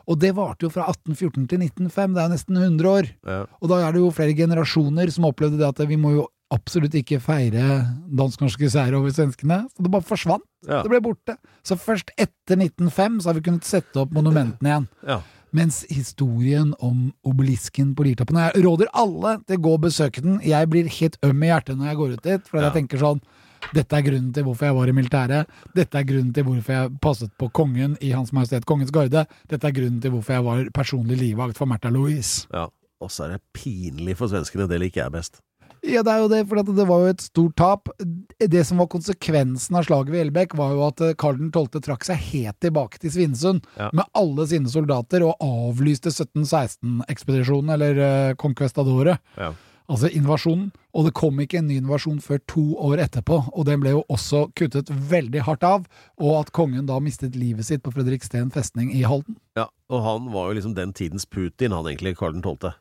[0.07, 3.09] Og det varte jo fra 1814 til 1905, det er jo nesten 100 år.
[3.27, 3.41] Ja.
[3.61, 6.93] Og da er det jo flere generasjoner som opplevde det at vi må jo absolutt
[6.95, 7.63] ikke feire
[8.15, 9.65] dansk-norske seire over svenskene.
[9.75, 10.45] Så det bare forsvant.
[10.67, 10.79] Ja.
[10.85, 11.35] Det ble borte.
[11.67, 14.87] Så først etter 1905 så har vi kunnet sette opp monumentene igjen.
[15.09, 15.19] Ja.
[15.57, 20.39] Mens historien om obelisken på Lirtoppen Jeg råder alle til å gå og besøke den.
[20.43, 22.69] Jeg blir helt øm i hjertet når jeg går ut dit, for Ja.
[22.69, 23.21] jeg tenker sånn
[23.75, 25.47] dette er grunnen til hvorfor jeg var i militæret.
[25.75, 29.25] Dette er grunnen til hvorfor jeg passet på kongen i Hans Majestet Kongens Garde.
[29.49, 32.47] Dette er grunnen til hvorfor jeg var personlig livvakt for Märtha Louise.
[32.53, 32.67] ja.
[32.99, 34.65] Og så er det pinlig for svenskene.
[34.65, 35.35] Det liker jeg best.
[35.85, 37.91] Ja, det er jo det, for det var jo et stort tap.
[38.41, 41.77] Det som var konsekvensen av slaget ved Elbek, var jo at eh, Karl 12.
[41.85, 43.91] trakk seg helt tilbake til Svinesund Ja.
[43.93, 49.17] med alle sine soldater og avlyste 1716-ekspedisjonen, eller uh, Conquestadore.
[49.37, 49.51] Ja.
[49.87, 50.71] Altså invasjonen.
[50.97, 54.03] Og det kom ikke en ny invasjon før to år etterpå, og den ble jo
[54.11, 55.85] også kuttet veldig hardt av.
[56.17, 59.37] Og at kongen da mistet livet sitt på Fredriksten festning i Halden.
[59.59, 62.73] Ja, og han var jo liksom den tidens Putin, han egentlig, Karl 12.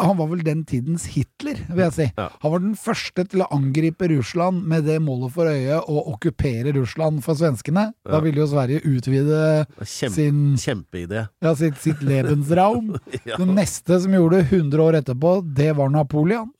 [0.00, 2.06] Han var vel den tidens Hitler, vil jeg si.
[2.18, 2.24] Ja.
[2.42, 6.72] Han var den første til å angripe Russland med det målet for øye å okkupere
[6.74, 7.86] Russland for svenskene.
[8.02, 9.38] Da ville jo Sverige utvide
[9.86, 11.26] Kjempe, sin, Kjempeidé.
[11.44, 12.96] ja, sitt, sitt Lebensraum.
[13.24, 13.38] Ja.
[13.40, 16.50] Det neste som gjorde det 100 år etterpå, det var Napoleon.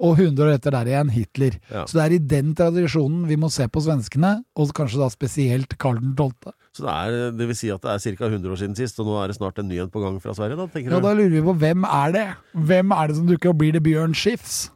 [0.00, 1.58] Og 100 år etter der igjen Hitler.
[1.84, 5.74] Så det er i den tradisjonen vi må se på svenskene, og kanskje da spesielt
[5.82, 6.54] Karl 12.
[6.76, 8.28] Så det, er, det vil si at det er ca.
[8.28, 10.34] 100 år siden sist, og nå er det snart en ny en på gang fra
[10.36, 11.06] Sverige, da, tenker Ja, du?
[11.08, 12.26] da lurer vi på hvem er det?
[12.68, 13.60] Hvem er det som dukker opp?
[13.64, 14.66] Blir det Bjørn Skifs?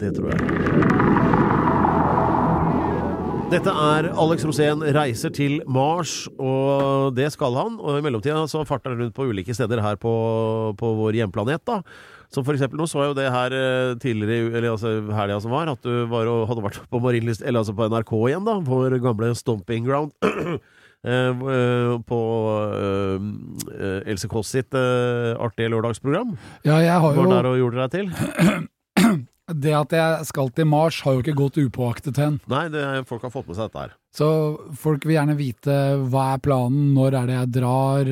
[0.00, 1.58] Det tror jeg.
[3.48, 7.78] Dette er Alex Rosén reiser til Mars, og det skal han.
[7.80, 10.12] Og i mellomtida så farter han rundt på ulike steder her på,
[10.76, 11.78] på vår hjemplanet, da.
[12.28, 15.54] Som for eksempel, nå så jeg jo det her eh, tidligere, eller altså helga som
[15.56, 18.58] var, at du var og hadde vært på Marienlyst, eller altså på NRK igjen, da.
[18.68, 20.12] Vår gamle stomping ground.
[21.06, 22.20] Eh, eh, på
[22.74, 26.34] eh, Else Kåss sitt artige lørdagsprogram.
[26.66, 28.12] Ja, jeg har Var jo der og gjorde deg til.
[29.48, 32.34] Det at jeg skal til Mars, har jo ikke gått upåaktet hen.
[32.52, 33.94] Nei, det, folk har fått med seg dette her.
[34.12, 34.26] Så
[34.76, 35.76] folk vil gjerne vite
[36.12, 38.10] hva er planen, når er det jeg drar,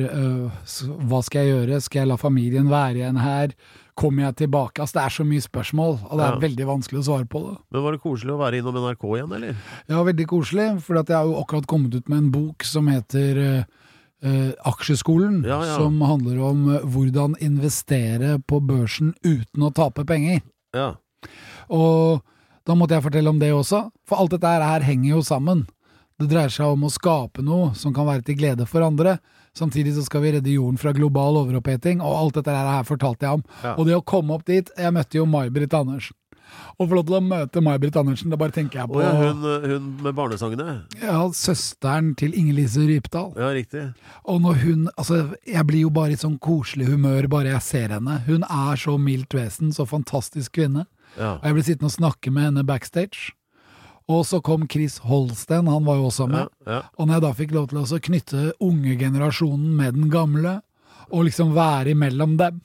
[1.11, 3.53] hva skal jeg gjøre, skal jeg la familien være igjen her,
[3.97, 4.79] kommer jeg tilbake?
[4.83, 6.41] Altså det er så mye spørsmål, og det er Ja.
[6.43, 7.57] veldig vanskelig å svare på det.
[7.73, 9.55] Men var det koselig å være innom NRK igjen, eller?
[9.89, 13.41] Ja, veldig koselig, for jeg har jo akkurat kommet ut med en bok som heter
[13.41, 13.63] øh,
[14.23, 15.75] øh, Aksjeskolen, Ja, ja.
[15.77, 20.41] som handler om øh, hvordan investere på børsen uten å tape penger.
[20.75, 20.93] Ja.
[21.69, 22.21] Og
[22.67, 25.65] da måtte jeg fortelle om det også, for alt dette her henger jo sammen.
[26.19, 29.19] Det dreier seg om å skape noe som kan være til glede for andre.
[29.57, 33.39] Samtidig så skal vi redde jorden fra global overoppheting, og alt dette her fortalte jeg
[33.39, 33.43] om.
[33.63, 33.73] Ja.
[33.75, 36.15] Og det å komme opp dit Jeg møtte jo May-Britt Andersen.
[36.77, 39.41] Å få lov til å møte May-Britt Andersen, det bare tenker jeg på ja, hun,
[39.67, 40.75] hun med barnesangene?
[41.01, 43.33] ja, søsteren til Inger-Lise Rypdal.
[43.35, 43.83] Ja, riktig.
[44.23, 45.17] Og når hun Altså,
[45.47, 48.21] jeg blir jo bare i sånn koselig humør bare jeg ser henne.
[48.29, 50.85] Hun er så mildt vesen, så fantastisk kvinne.
[51.17, 51.35] Ja.
[51.39, 53.33] Og jeg ble sittende og snakke med henne backstage.
[54.07, 56.47] Og så kom Chris Holsten, han var jo også med.
[56.65, 56.83] ja.
[56.95, 60.61] Og når jeg da fikk lov til å knytte unge generasjonen med den gamle,
[61.11, 62.61] og liksom være imellom dem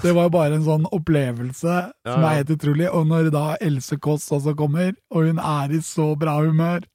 [0.00, 1.74] Det var jo bare en sånn opplevelse
[2.08, 2.28] som ja.
[2.30, 2.86] er helt utrolig.
[2.88, 6.86] Og når da Else Kåss også kommer, og hun er i så bra humør,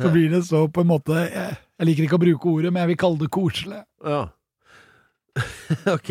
[0.00, 2.82] så blir det så på en måte Jeg, jeg liker ikke å bruke ordet, men
[2.82, 3.84] jeg vil kalle det koselig.
[4.02, 4.26] ja.
[5.94, 6.10] ok.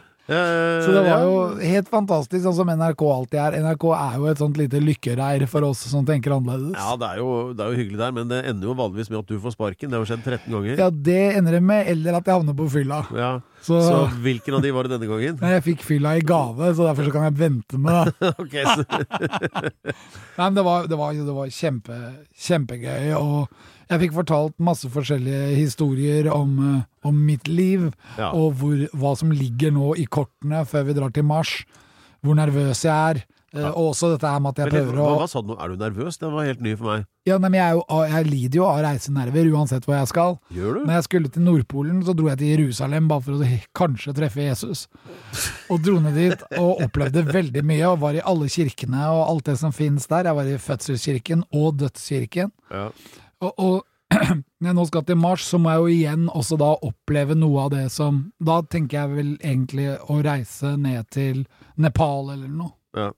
[0.26, 3.56] Eh, Så det var jo helt fantastisk, sånn som NRK alltid er.
[3.62, 6.74] NRK er jo et sånt lite lykkereir for oss som tenker annerledes.
[6.74, 9.20] Ja, det er, jo, det er jo hyggelig der, men det ender jo vanligvis med
[9.20, 9.92] at du får sparken.
[9.92, 10.80] Det har jo skjedd 13 ganger.
[10.82, 13.04] Ja, det ender det med, eller at jeg havner på fylla.
[13.14, 13.30] Ja.
[13.66, 15.38] Så, Så hvilken av de var det denne gangen?
[15.54, 18.34] Jeg fikk fylla i gave, så derfor så kan jeg vente med det.
[18.42, 18.84] Ok, så,
[20.36, 21.96] Nei, men det var, det var, det var kjempe,
[22.46, 23.48] kjempegøy, og
[23.90, 28.32] jeg fikk fortalt masse forskjellige historier om, eh, om mitt liv, Ja.
[28.32, 31.64] og hvor, hva som ligger nå i kortene før vi drar til Mars.
[32.24, 33.24] Hvor nervøs jeg er.
[33.54, 33.70] Ja.
[33.70, 35.54] Og også dette her med at jeg Men prøver hva, å hva sa du nå?
[35.62, 36.18] Er du nervøs?
[36.18, 37.04] Den var helt ny for meg.
[37.24, 40.34] Ja, nei, men jeg, er jo, jeg lider jo av reisenerver uansett hvor jeg skal.
[40.52, 40.80] Gjør du?
[40.84, 43.48] Når jeg skulle til Nordpolen, så dro jeg til Jerusalem bare for å
[43.80, 44.84] kanskje treffe Jesus.
[45.72, 49.48] Og dro ned dit og opplevde veldig mye, og var i alle kirkene og alt
[49.48, 50.28] det som finnes der.
[50.28, 52.52] Jeg var i fødselskirken og dødskirken.
[52.70, 52.90] Ja.
[53.44, 53.84] Og, og
[54.60, 57.66] når jeg nå skal til Mars, så må jeg jo igjen også da oppleve noe
[57.66, 61.44] av det som Da tenker jeg vel egentlig å reise ned til
[61.76, 62.76] Nepal eller noe.
[62.96, 63.10] Ja.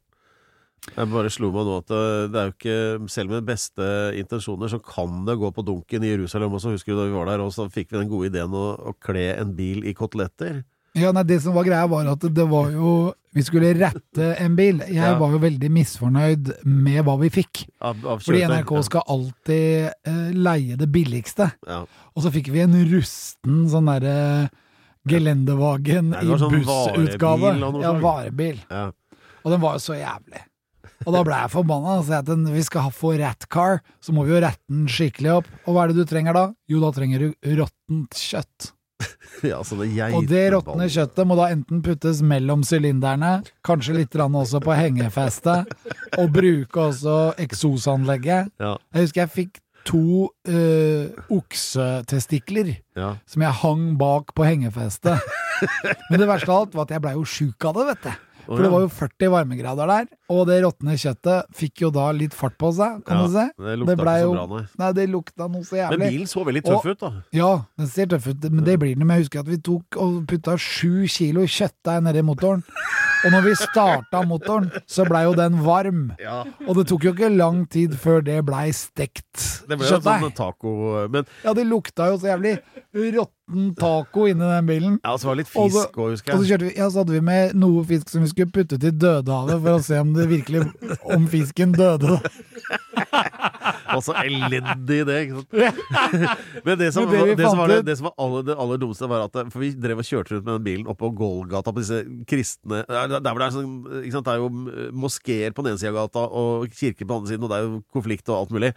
[0.89, 3.85] Jeg bare slo meg nå at eh, det er jo ikke Selv med beste
[4.17, 6.73] intensjoner, så kan det gå på dunken i Jerusalem også.
[6.77, 8.95] Husker du da vi var der, og så fikk vi den gode ideen å, å
[9.05, 10.63] kle en bil i koteletter?
[10.99, 14.57] Ja, nei, Det som var greia, var at det var jo Vi skulle rette en
[14.57, 14.81] bil.
[14.89, 15.19] Jeg Ja.
[15.19, 17.67] var jo veldig misfornøyd med hva vi fikk.
[17.81, 18.41] Av, av Fordi.
[18.49, 21.53] NRK skal alltid eh, leie det billigste.
[21.69, 21.85] ja.
[22.17, 24.49] Og så fikk vi en rusten sånn derre
[25.07, 27.53] gelendevagen i sånn bussutgave.
[27.61, 28.59] varebil Ja, varebil.
[28.71, 28.91] Ja.
[29.45, 30.43] Og den var jo så jævlig.
[31.07, 32.03] Og da ble jeg forbanna.
[32.03, 35.47] Så jeg at vi skal få ratcar, så må vi jo rette den skikkelig opp.
[35.67, 36.47] Og hva er det du trenger da?
[36.69, 38.73] Jo, da trenger du råttent kjøtt.
[39.47, 44.61] Ja, det Og det råtne kjøttet må da enten puttes mellom sylinderne, kanskje litt også
[44.65, 45.71] på hengefestet,
[46.19, 48.51] og bruke også eksosanlegget.
[48.59, 53.15] Ja, Jeg husker jeg fikk to øh, oksetestikler ja.
[53.27, 55.23] som jeg hang bak på hengefestet.
[56.11, 58.28] Men det verste av alt var at jeg blei jo sjuk av det, vet du.
[58.49, 62.33] For det var jo 40 varmegrader der, og det råtne kjøttet fikk jo da litt
[62.33, 63.45] fart på seg, kan Ja, du se.
[63.61, 64.63] det lukta ikke ble så jo, bra, nei.
[64.79, 65.99] nei, det lukta noe så jævlig.
[65.99, 67.13] Men bilen så veldig tøff Og- ut, da.
[67.37, 69.07] Ja, den ser tøff ut, men det blir den.
[69.07, 72.65] Men jeg husker at vi tok og putta sju kilo kjøttdeig nedi motoren.
[73.25, 76.05] Og når vi starta motoren, så blei jo den varm.
[76.23, 76.43] Ja.
[76.69, 80.33] Og det tok jo ikke lang tid før det blei stekt Det ble jo sånn
[80.37, 80.73] taco
[81.11, 82.59] Men Ja, det lukta jo så jævlig
[82.99, 84.95] råtten taco inni den bilen.
[85.05, 86.61] ja, og så var det litt fisk òg, husker Og så jeg.
[86.63, 89.77] vi, ja, så hadde vi med noe fisk som vi skulle putte til Dødehavet for
[89.79, 90.65] å se om det virkelig
[91.15, 92.19] Om fisken døde.
[93.95, 95.51] Og så elendig det, ikke sant.
[96.67, 99.09] Men det som, det det som var, det, det som var aller, det aller dummeste,
[99.11, 102.03] var at For vi drev og kjørte rundt med den bilen oppå Golgata på disse
[102.29, 105.75] kristne Der der hvor det er sånn sant, Det er jo eh, moskeer på den
[105.75, 108.29] ene sida av gata og kirker på den andre siden, og det er jo konflikt
[108.29, 108.75] og alt mulig.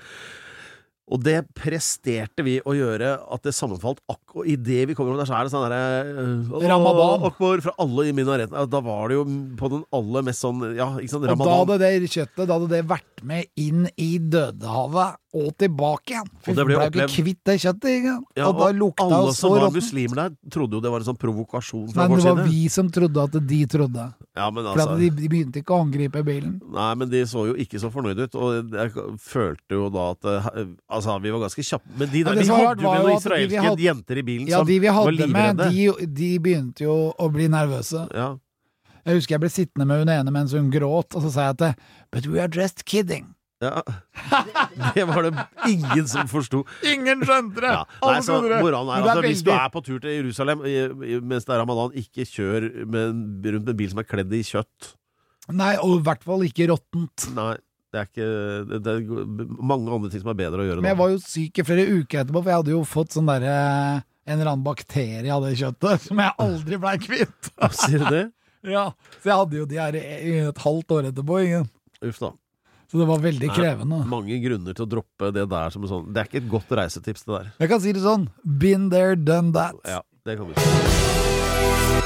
[1.12, 5.28] Og det presterte vi å gjøre at det sammenfalt akkurat idet vi kommer over der,
[5.28, 7.26] så er det sånn derre Ramadan.
[7.28, 8.56] Akbar fra alle i minareten.
[8.56, 9.26] Ja, Da var det jo
[9.60, 12.70] på den aller mest sånn Ja, ikke sant, Og da hadde det kjøttet Da hadde
[12.72, 16.28] det vært med inn i Dødehavet og tilbake igjen.
[16.44, 17.90] For Og ble ble jo ikke kvitt det kjøttet.
[18.02, 18.16] Ikke?
[18.36, 19.78] Ja, og da lukta alle som var råttent.
[19.80, 22.90] muslimer der, trodde jo det var en sånn provokasjon fra Men det var vi som
[22.92, 24.08] trodde at de trodde.
[24.36, 26.58] Ja, men For altså at de, de begynte ikke å angripe bilen.
[26.72, 30.30] Nei, men de så jo ikke så fornøyd ut, og jeg følte jo da at
[30.32, 30.52] eh,
[30.92, 31.92] Altså, vi var ganske kjappe.
[31.98, 34.48] Men de der, ja, vi hadde jo med noen de israelske hadde- jenter i bilen
[34.52, 38.08] Ja, som de vi var hadde med, de, de begynte jo å bli nervøse.
[38.16, 38.30] Ja.
[39.02, 41.58] Jeg husker jeg ble sittende med hun ene mens hun gråt, og så sa jeg
[41.58, 41.72] til
[42.12, 43.32] But we are just kidding.
[43.62, 43.82] Ja.
[44.96, 45.32] Det var det
[45.70, 46.64] ingen som forsto.
[46.88, 47.72] Ingen skjønte det!
[47.74, 47.84] Ja.
[48.04, 51.46] Nei, så er er altså, hvis du er på tur til Jerusalem i- i- mens
[51.46, 54.94] det er ramadan, ikke kjør med, rundt med en bil som er kledd i kjøtt.
[55.52, 57.28] Nei, og i hvert fall ikke råttent.
[57.38, 57.54] Nei,
[57.92, 58.28] det er ikke
[58.72, 61.18] Det, det er mange andre ting som er bedre å gjøre Men jeg var jo
[61.26, 63.56] syk i flere uker etterpå, for jeg hadde jo fått sånn derre
[64.26, 67.52] En eller annen bakterie av det kjøttet som jeg aldri blei kvitt.
[67.76, 68.28] Sier du det?
[68.64, 71.40] Ja, Så jeg hadde jo diaré i et halvt år etterpå.
[71.42, 71.64] Ingen.
[72.06, 72.30] Uff da.
[72.92, 74.02] Så det var veldig krevende.
[74.12, 77.24] Mange grunner til å droppe det der som sånn Det er ikke et godt reisetips,
[77.24, 77.52] det der.
[77.64, 78.28] Jeg kan si det sånn.
[78.44, 79.80] Been there, done that.
[79.88, 82.01] Ja, det kan du si.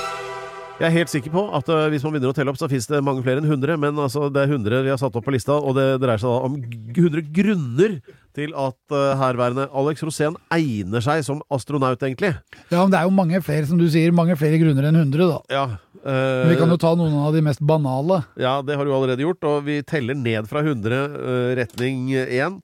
[0.75, 2.89] Jeg er helt sikker på at uh, hvis man begynner å telle opp, så finnes
[2.89, 3.77] det mange flere enn 100.
[3.79, 6.33] Men altså, det er 100 vi har satt opp på lista, og det dreier seg
[6.33, 6.57] da om
[6.91, 7.93] 100 grunner
[8.35, 12.33] til at uh, herværende Alex Rosén egner seg som astronaut, egentlig.
[12.67, 15.29] Ja, men det er jo mange flere, som du sier, mange flere grunner enn 100,
[15.31, 15.39] da.
[15.55, 15.63] Ja,
[16.03, 18.25] uh, Men vi kan jo ta noen av de mest banale.
[18.35, 22.59] ja, det har du allerede gjort, og vi teller ned fra 100 øh, retning 1.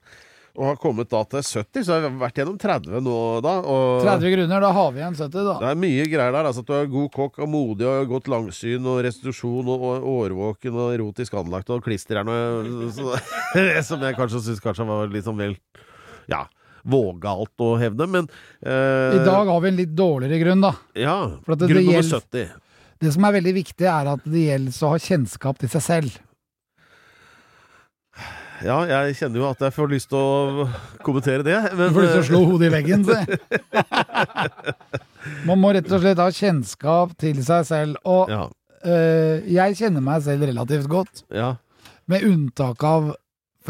[0.52, 3.54] Og har kommet da til 70, så har vi vært gjennom 30 nå da.
[3.64, 5.54] Og 30 grunner, da har vi igjen 70, da.
[5.62, 6.48] Det er mye greier der.
[6.50, 10.08] altså At du er god kokk og modig og godt langsyn og restitusjon og, og
[10.12, 13.14] årvåken og erotisk anlagt og klisterjern og så,
[13.88, 15.56] Som jeg kanskje syns kanskje var litt sånn vel
[16.28, 16.42] Ja,
[16.84, 18.28] vågalt å hevne, men
[18.60, 20.74] eh, I dag har vi en litt dårligere grunn, da.
[20.98, 21.16] Ja.
[21.46, 22.52] Grunn det nummer 70.
[23.02, 26.20] Det som er veldig viktig, er at det gjelder å ha kjennskap til seg selv.
[28.62, 30.66] Ja, jeg kjenner jo at jeg får lyst til å
[31.06, 31.56] kommentere det.
[31.72, 33.06] Du får lyst til å slå hodet i veggen.
[35.48, 37.98] Man må rett og slett ha kjennskap til seg selv.
[38.06, 38.44] Og ja,
[38.86, 41.54] øh, jeg kjenner meg selv relativt godt, ja.
[42.10, 43.12] med unntak av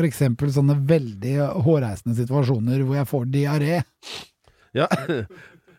[0.03, 1.35] eksempel sånne veldig
[1.67, 3.83] hårreisende situasjoner hvor jeg får diaré.
[4.81, 4.89] ja.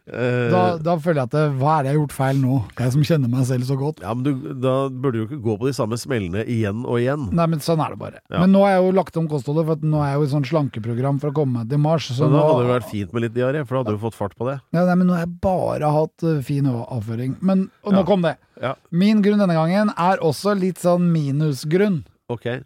[0.05, 2.55] Eh, Da, da føler jeg at det, hva er det jeg har gjort feil nå?
[2.75, 4.01] Jeg som kjenner meg selv så godt.
[4.03, 6.97] ja, men du, da burde du jo ikke gå på de samme smellene igjen og
[6.99, 7.29] igjen.
[7.31, 8.19] Nei, men sånn er det bare.
[8.27, 8.41] Ja.
[8.43, 10.47] Men nå har jeg jo lagt om kostholdet, for nå er jeg jo i sånn
[10.49, 12.09] slankeprogram for å komme meg til Mars.
[12.11, 14.03] Så men da nå, hadde det vært fint med litt diaré, for da hadde du
[14.03, 14.57] fått fart på det.
[14.75, 17.37] ja, nei, men nå har jeg bare hatt uh, fin avføring.
[17.39, 17.99] Men og Ja.
[18.01, 18.35] nå kom det.
[18.61, 22.03] Ja, Min grunn denne gangen er også litt sånn minusgrunn.
[22.29, 22.59] ok.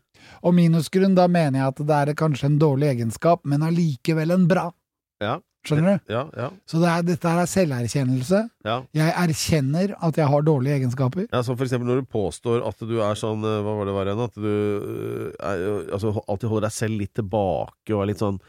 [0.43, 4.47] Og minusgrunn, da mener jeg at det er kanskje en dårlig egenskap, men allikevel en
[4.49, 4.71] bra.
[5.21, 5.37] Ja,
[5.67, 6.13] Skjønner du?
[6.13, 6.49] ja, ja.
[6.69, 8.43] Så det er, dette er selverkjennelse.
[8.67, 8.77] ja.
[8.97, 11.27] Jeg erkjenner at jeg har dårlige egenskaper.
[11.31, 14.09] Ja, Som eksempel når du påstår at du er sånn eh, Hva var det var
[14.11, 14.23] igjen?
[14.27, 18.39] At du eh, er, altså, alltid holder deg selv litt tilbake og er litt sånn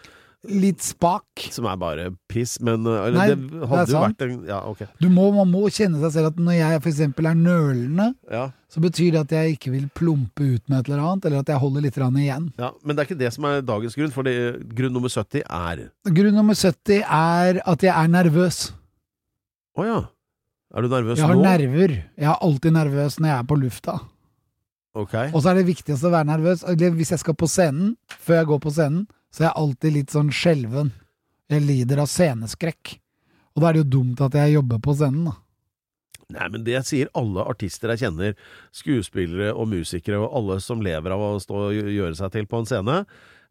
[0.46, 1.48] Litt spak.
[1.50, 4.58] Som er bare piss, men eh, eller, Nei, det det er jo vært en Ja,
[4.70, 4.84] ok.
[5.02, 8.82] Du må, man må kjenne seg selv at når jeg eksempel er nølende, Ja, så
[8.84, 11.58] betyr det at jeg ikke vil plumpe ut med et eller annet, eller at jeg
[11.58, 12.52] holder litt igjen.
[12.60, 12.70] ja.
[12.84, 14.36] Men det er ikke det som er dagens grunn, for det,
[14.78, 18.60] grunn nummer 70 er Grunn nummer 70 er at jeg er nervøs.
[19.74, 19.98] Å ja.
[20.76, 21.22] Er du nervøs nå?
[21.22, 21.42] Jeg har nå?
[21.42, 21.98] nerver.
[22.14, 23.98] Jeg er alltid nervøs når jeg er på lufta.
[24.98, 25.30] Okay.
[25.32, 26.64] Og så er det viktigste å være nervøs.
[26.78, 30.14] Hvis jeg skal på scenen, før jeg går på scenen, så jeg er alltid litt
[30.14, 30.94] sånn skjelven.
[31.48, 32.96] Jeg lider av sceneskrekk.
[33.56, 35.38] Og da er det jo dumt at jeg jobber på scenen, da.
[36.28, 38.34] Nei, men det sier alle artister jeg kjenner,
[38.76, 42.60] skuespillere og musikere og alle som lever av å stå og gjøre seg til på
[42.60, 42.96] en scene,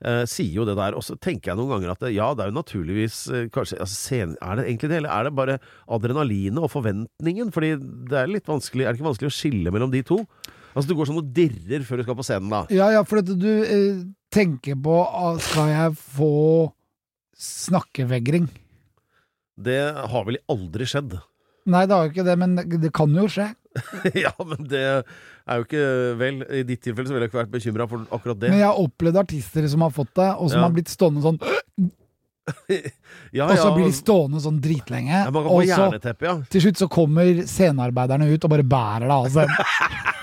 [0.06, 0.94] eh, sier jo det der.
[0.94, 3.80] Og så tenker jeg noen ganger at det, ja, det er jo naturligvis eh, kanskje
[3.82, 5.58] altså, scenen, Er det egentlig det, eller er det bare
[5.98, 7.50] adrenalinet og forventningen?
[7.56, 7.74] Fordi
[8.14, 10.22] det er litt vanskelig Er det ikke vanskelig å skille mellom de to?
[10.78, 12.62] Altså, du går sånn og dirrer før du skal på scenen, da.
[12.70, 16.32] Ja, ja, for at du eh, tenker på ah, Skal jeg få
[17.38, 18.48] snakkevegring?
[19.58, 19.80] Det
[20.12, 21.18] har vel aldri skjedd.
[21.68, 23.50] Nei, det har jo ikke det, men det, kan jo skje.
[24.26, 25.82] ja, men det er jo ikke
[26.18, 28.52] Vel, i ditt tilfelle så ville jeg ikke vært bekymra for akkurat det.
[28.54, 30.66] Men jeg har opplevd artister som har fått det, og som Ja.
[30.66, 31.40] har blitt stående sånn
[33.36, 35.12] ja, Og så ja, blir de stående sånn dritlenge.
[35.12, 35.90] ja, og så
[36.24, 36.36] ja.
[36.48, 39.52] til slutt så kommer scenearbeiderne ut og bare bærer det av seg.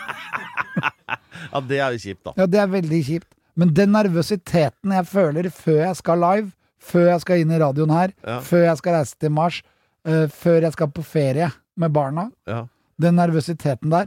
[1.55, 2.33] Ja, det er jo kjipt, da.
[2.41, 3.29] Ja, det er veldig kjipt.
[3.57, 6.53] Men den nervøsiteten jeg føler før jeg skal live,
[6.85, 8.41] før jeg skal inn i radioen her, Ja.
[8.41, 9.63] før jeg skal reise til Mars,
[10.09, 12.65] uh, før jeg skal på ferie med barna, Ja.
[13.01, 14.07] den nervøsiteten der,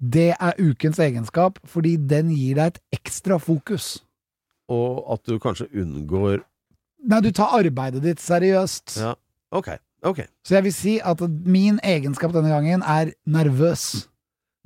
[0.00, 4.02] det er ukens egenskap, fordi den gir deg et ekstra fokus.
[4.68, 6.42] Og at du kanskje unngår
[7.06, 8.96] Nei, du tar arbeidet ditt seriøst.
[8.98, 9.14] Ja,
[9.52, 9.68] ok.
[10.02, 10.24] ok.
[10.42, 14.08] Så jeg vil si at min egenskap denne gangen er nervøs.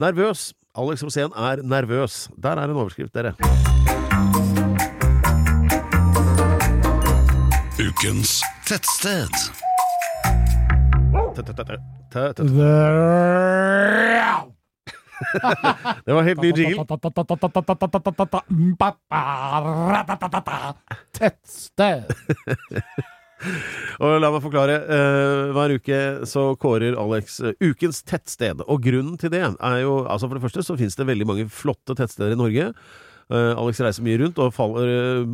[0.00, 0.54] Nervøs.
[0.74, 2.28] Alex Rosén er nervøs.
[2.40, 3.34] Der er en overskrift, dere.
[7.90, 8.38] Ukens
[8.68, 9.34] tettsted.
[16.04, 16.84] Det var helt ny jingle.
[21.18, 22.14] Tettsted.
[23.98, 24.78] Og la meg forklare.
[25.56, 28.62] hver uke så kårer Alex ukens tettsted.
[28.70, 31.50] Og grunnen til det er jo altså For det første så finnes det veldig mange
[31.50, 32.70] flotte tettsteder i Norge.
[33.30, 35.24] Eh, Alex reiser mye rundt og faller eh,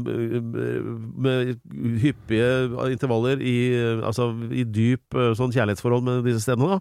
[1.27, 1.55] med
[2.03, 2.49] hyppige
[2.93, 3.57] intervaller i,
[4.05, 6.77] altså, i dyp eh, sånn kjærlighetsforhold med disse stedene.
[6.77, 6.81] da.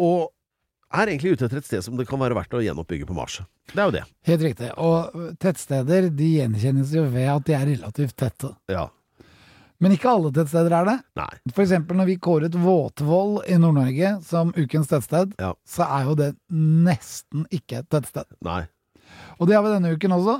[0.00, 0.30] Og
[0.90, 3.36] er egentlig ute etter et sted som det kan være verdt å gjenoppbygge på Mars.
[3.70, 4.04] Det er jo det.
[4.26, 4.70] Helt riktig.
[4.80, 8.50] Og tettsteder de gjenkjennes jo ved at de er relativt tette.
[8.72, 8.88] Ja.
[9.80, 10.96] Men ikke alle tettsteder er det.
[11.20, 11.28] Nei.
[11.54, 15.54] For eksempel når vi kåret Våtvoll i Nord-Norge som ukens tettsted, Ja.
[15.68, 18.26] så er jo det nesten ikke et tettsted.
[18.44, 18.64] Nei.
[19.40, 20.38] Og det har vi denne uken også.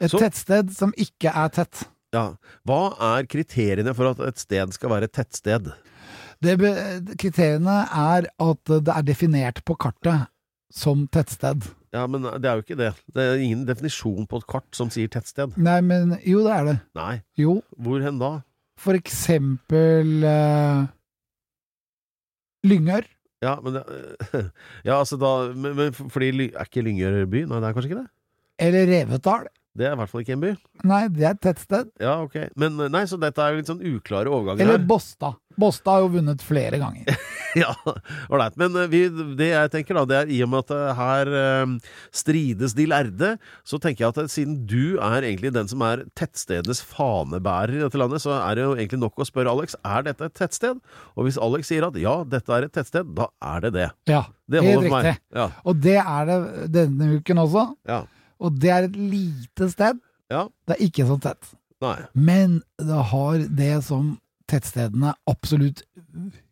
[0.00, 1.82] Et Så- tettsted som ikke er tett.
[2.12, 2.34] Ja.
[2.66, 5.72] Hva er kriteriene for at et sted skal være et tettsted?
[6.40, 6.56] Det
[7.20, 10.26] kriteriene er at det er definert på kartet
[10.72, 11.68] som tettsted.
[11.92, 12.94] Ja, men det er jo ikke det.
[13.12, 15.56] Det er ingen definisjon på et kart som sier tettsted.
[15.58, 16.76] Nei, men jo, det er det.
[16.94, 17.22] Nei.
[17.36, 18.40] Jo, Hvor hen da?
[18.80, 20.86] for eksempel uh,
[22.64, 23.04] Lyngør.
[23.40, 23.82] Ja, men det,
[24.88, 27.46] Ja, altså da men, men fordi Ly- Er ikke Lyngør by?
[27.48, 28.10] Nei, det er kanskje ikke det?
[28.60, 29.46] Eller Revetal.
[29.80, 30.48] Det er i hvert fall ikke en by.
[30.90, 31.92] Nei, det er et tettsted.
[32.02, 32.34] Ja, ok.
[32.60, 34.86] Men nei, så dette er jo litt sånn uklare overganger Eller her.
[34.90, 35.38] Båstad.
[35.60, 37.06] Båstad har jo vunnet flere ganger.
[37.58, 37.72] Ja,
[38.30, 38.54] ålreit.
[38.60, 39.00] Men eh, vi,
[39.38, 41.72] det jeg tenker da, det er i og med at eh, her eh,
[42.14, 43.30] strides de lærde,
[43.66, 47.98] så tenker jeg at siden du er egentlig den som er tettstedenes fanebærer i dette
[48.00, 50.78] landet, så er det jo egentlig nok å spørre Alex er dette et tettsted.
[51.16, 53.88] Og hvis Alex sier at ja, dette er et tettsted, da er det det.
[54.12, 55.16] Ja, Det helt riktig.
[55.34, 56.38] Ja, Og det er det
[56.78, 57.66] denne uken også.
[57.90, 58.04] ja,
[58.38, 59.98] Og det er et lite sted.
[60.30, 60.46] ja.
[60.66, 61.50] Det er ikke så tett.
[61.82, 61.96] Nei.
[62.14, 64.14] Men det har det som
[64.50, 65.82] tettstedene absolutt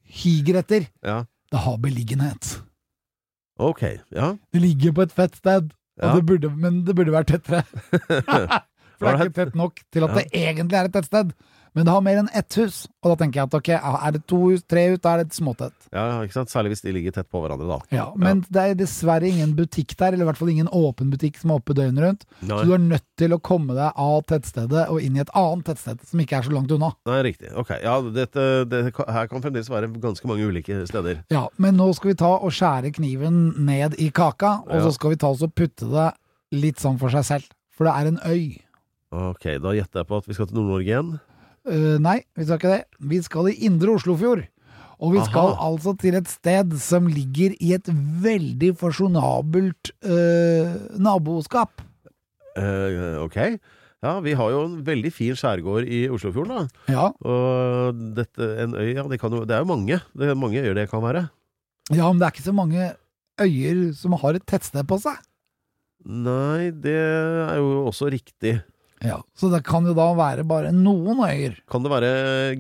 [0.08, 0.88] higer etter.
[1.04, 1.22] Ja.
[1.52, 2.58] Det har beliggenhet.
[3.58, 3.82] Ok.
[4.14, 4.34] Ja.
[4.52, 6.12] Det ligger på et fett sted, Ja.
[6.14, 7.64] det burde, men det burde vært tettere.
[8.98, 9.28] For det er Alright.
[9.30, 11.32] ikke tett nok til at det egentlig er et tettsted.
[11.78, 14.20] Men det har mer enn ett hus, og da tenker jeg at ok, er det
[14.26, 15.76] to hus, tre hus, da er det et småtett.
[15.94, 16.50] ja, ikke sant?
[16.50, 17.76] Særlig hvis de ligger tett på hverandre, da.
[17.94, 21.38] Ja, men det er dessverre ingen butikk der, eller i hvert fall ingen åpen butikk
[21.38, 22.26] som er oppe døgnet rundt.
[22.42, 22.58] Nei.
[22.58, 25.68] Så du er nødt til å komme deg av tettstedet og inn i et annet
[25.70, 26.90] tettsted som ikke er så langt unna.
[27.06, 27.54] Nei, riktig.
[27.54, 27.70] Ok.
[27.84, 31.22] Ja, dette, det, her kan fremdeles være ganske mange ulike steder.
[31.30, 34.84] Ja, men nå skal vi ta og skjære kniven ned i kaka, og Ja.
[34.88, 36.10] så skal vi ta oss og putte det
[36.58, 37.46] litt sånn for seg selv.
[37.70, 38.58] For det er en øy.
[39.14, 41.12] Ok, da gjetter jeg på at vi skal til Nord-Norge igjen.
[41.68, 42.84] Eh, nei, vi skal ikke det.
[43.10, 44.44] Vi skal i Indre Oslofjord.
[44.98, 45.66] Og vi skal Aha.
[45.68, 47.86] altså til et sted som ligger i et
[48.22, 51.84] veldig fasjonabelt uh, naboskap.
[52.58, 53.36] Uh, ok.
[54.02, 56.82] Ja, vi har jo en veldig fin skjærgård i Oslofjorden, da.
[56.90, 60.00] Ja, Og dette, en øy, ja, det, kan jo, det er jo mange.
[60.18, 61.28] Det er mange øyer det kan være.
[61.94, 62.90] ja, men det er ikke så mange
[63.38, 65.18] øyer som har et tettsted på seg.
[66.06, 68.58] Nei, det er jo også riktig.
[69.04, 71.58] Ja, Så det kan jo da være bare noen øyer.
[71.70, 72.10] Kan det være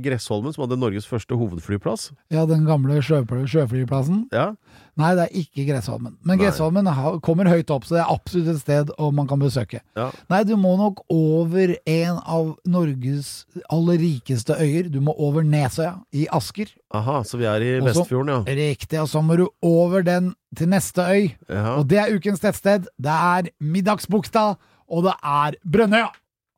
[0.04, 2.12] Gressholmen, som hadde Norges første hovedflyplass?
[2.30, 4.28] Ja, den gamle sjø, sjøflyplassen.
[4.32, 4.52] Ja.
[4.98, 6.16] Nei, det er ikke Gressholmen.
[6.26, 6.44] Men Nei.
[6.44, 6.88] Gressholmen
[7.22, 9.80] kommer høyt opp, så det er absolutt et sted man kan besøke.
[9.98, 10.08] Ja.
[10.30, 14.90] Nei, du må nok over en av Norges aller rikeste øyer.
[14.90, 16.70] Du må over Nesøya i Asker.
[16.94, 18.58] Aha, så vi er i Vestfjorden, ja.
[18.58, 21.28] Riktig, og så må du over den til neste øy.
[21.48, 21.76] ja.
[21.76, 22.88] Og det er ukens tettsted.
[22.98, 24.54] Det er Middagsbukta,
[24.88, 26.08] og det er Brønnøya.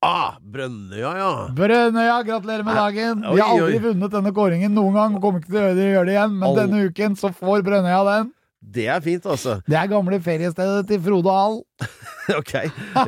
[0.01, 1.32] Ah, Brønnøya, ja.
[1.53, 3.18] Brønnøya, gratulerer med dagen!
[3.20, 6.14] Vi har aldri vunnet denne kåringen noen gang, og kommer ikke til å gjøre det,
[6.14, 8.30] igjen, men denne uken så får Brønnøya den.
[8.61, 9.59] Det er fint, altså.
[9.68, 11.59] Det er gamle feriestedet til Frode Hall.
[12.41, 12.53] ok.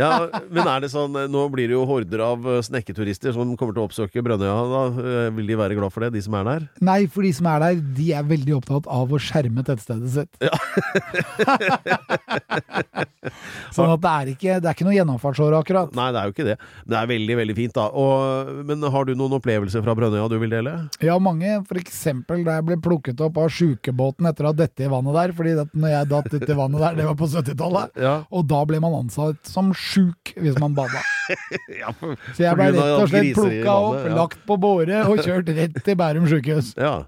[0.00, 0.10] Ja,
[0.50, 3.82] men er det sånn Nå blir det jo horder av eh, snekketurister som kommer til
[3.84, 4.56] å oppsøke Brønnøya.
[4.72, 6.64] Da Eh, vil de være glad for det, de som er der?
[6.84, 10.32] Nei, for de som er der, de er veldig opptatt av å skjerme tettstedet sitt.
[10.42, 10.50] Ja.
[13.76, 15.92] sånn at det er ikke, det er ikke noe gjennomfartsår akkurat.
[15.96, 16.56] Nei, det er jo ikke det.
[16.92, 17.86] Det er veldig, veldig fint, da.
[18.02, 20.74] Og, men har du noen opplevelser fra Brønnøya du vil dele?
[21.04, 24.86] Ja, mange, for eksempel da jeg ble plukket opp av sjukebåten etter å ha dette
[24.86, 27.96] i vannet der, fordi det, når jeg datt uti vannet der, det var på 70-tallet,
[28.02, 28.14] Ja.
[28.30, 31.00] og da ble man ansatt som sjuk hvis man bada.
[31.82, 34.14] ja for, Så jeg ble rett og slett plukka opp, ja.
[34.18, 36.72] lagt på båre og kjørt rett til Bærum sjukehus.
[36.86, 37.02] ja.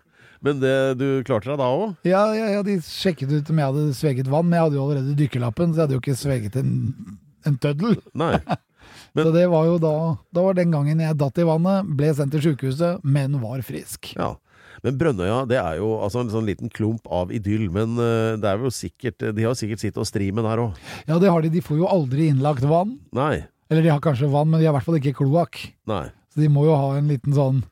[0.45, 1.95] Men det, du klarte deg da òg?
[2.05, 4.85] Ja, ja, ja, de sjekket ut om jeg hadde sveget vann, men jeg hadde jo
[4.85, 6.75] allerede dykkerlappen, så jeg hadde jo ikke sveget en,
[7.49, 7.97] en tøddel.
[8.13, 8.37] Nei.
[9.15, 9.93] Men- så det var jo da
[10.35, 14.11] Da var den gangen jeg datt i vannet, ble sendt til sjukehuset, men var frisk.
[14.19, 14.35] Ja.
[14.85, 17.71] Men Brønnøya det er jo altså en sånn liten klump av idyll.
[17.73, 20.61] Men eh, det er jo sikkert De har jo sikkert sitt å stri med der
[20.67, 20.81] òg.
[21.09, 21.53] Ja, det har de.
[21.55, 22.99] De får jo aldri innlagt vann.
[23.17, 23.47] Nei.
[23.73, 25.63] Eller de har kanskje vann, men de har i hvert fall ikke kloakk.
[26.35, 27.63] Så de må jo ha en liten sånn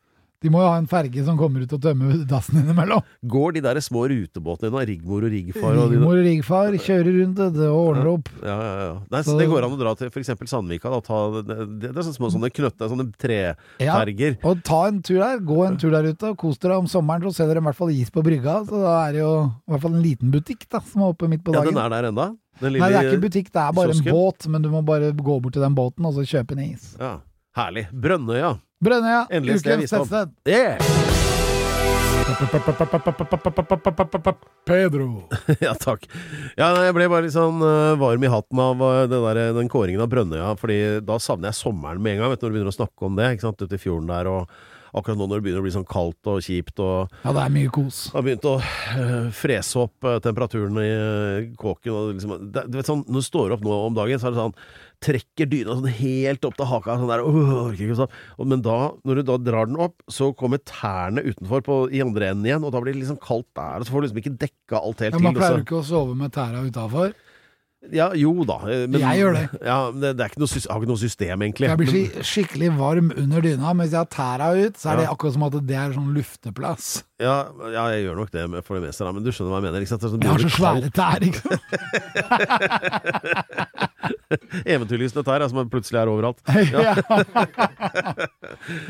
[0.42, 3.04] De må jo ha en ferge som kommer ut og tømmer dassen innimellom.
[3.30, 7.42] Går de der små rutebåtene dine, Rigmor og Rigfar og Rigmor og Rigfar kjører rundt
[7.56, 8.30] det og ordner opp.
[8.42, 8.92] Ja, ja, ja.
[9.12, 10.32] Nei, så Så- det går an å dra til f.eks.
[10.52, 10.90] Sandvika.
[10.90, 13.96] Da, ta, det, det, er små sånne knøtte, sånne Ja.
[14.42, 17.22] Og ta en tur der, gå en tur der ute, og kos dere om sommeren,
[17.22, 18.64] så ser dere i hvert fall is på brygga.
[18.66, 21.28] Så da er det jo i hvert fall en liten butikk da, som er oppe
[21.28, 21.70] midt på dagen.
[21.70, 22.36] Ja, den er der enda.
[22.60, 24.08] Den Nei, det er ikke butikk, det er bare kiosken.
[24.08, 26.64] en båt, men du må bare gå bort til den båten og så kjøpe en
[26.72, 26.96] is.
[27.00, 27.18] Ja,
[27.52, 27.84] Herlig.
[27.92, 28.54] Brønnøya.
[28.80, 30.30] Brønnøya, Endelig sted ukens tettsted.
[30.48, 30.80] Yeah!
[34.64, 35.28] Pedro.
[35.66, 36.06] ja, takk.
[36.56, 39.42] Ja, nei, jeg ble bare litt sånn uh, varm i hatten av uh, det der,
[39.58, 42.54] den kåringen av Brønnøya, fordi da savner jeg sommeren med en gang, vet du, når
[42.54, 44.48] du begynner å snakke om det, ikke sant, ute i fjorden der, og
[44.92, 47.52] akkurat nå når det begynner å bli sånn kaldt og kjipt, og Ja, det er
[47.54, 48.04] mye kos.
[48.12, 52.78] har begynt å uh, frese opp eh, temperaturen i eh, kåken, og liksom, det, du
[52.78, 54.56] vet sånn, når du står opp nå om dagen, så er det sånn,
[55.02, 58.14] trekker dyna sånn helt opp til haka, sånn der, øh, sånn.
[58.52, 58.78] Men da,
[59.08, 62.66] når du da drar den opp, så kommer tærne utenfor på, i andre enden igjen,
[62.66, 65.04] og da blir det liksom kaldt der, og så får du liksom ikke dekka alt
[65.04, 65.40] helt Ja, man til.
[65.40, 67.14] Man pleier jo ikke å sove med tæra utafor.
[67.90, 68.60] Ja, jo da.
[68.70, 69.48] eh, Men, Jeg gjør det.
[69.66, 71.66] Ja, det, det er ikke noe, har ikke noe system, egentlig.
[71.68, 74.96] Jeg blir Men- skikkelig varm under dyna, men hvis jeg har tæra ut, så er
[75.02, 77.02] det akkurat som at det er sånn lufteplass.
[77.22, 77.34] ja,
[77.74, 79.78] ja, jeg gjør nok det for det meste, da, men du skjønner hva jeg mener.
[79.82, 80.02] Ikke sant?
[80.06, 81.62] Sånn- Jeg har så svære tær, ikke sant?
[84.66, 86.38] Eventyrlystne tær, som plutselig er overalt.
[86.72, 86.94] Ja.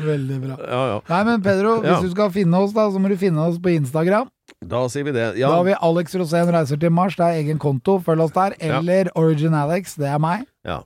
[0.03, 0.55] Veldig bra.
[0.59, 0.97] Ja, ja.
[1.09, 1.99] Nei, men Pedro, hvis Ja.
[2.01, 4.27] du skal finne oss, da, så må du finne oss på Instagram.
[4.63, 5.37] Da sier vi det.
[5.39, 8.31] Ja, Da har vi Alex Rosén reiser til Mars, det er egen konto, følg oss
[8.35, 8.55] der.
[8.59, 8.79] Ja.
[8.79, 10.45] Eller Origin Alex, det er meg.
[10.65, 10.81] ja.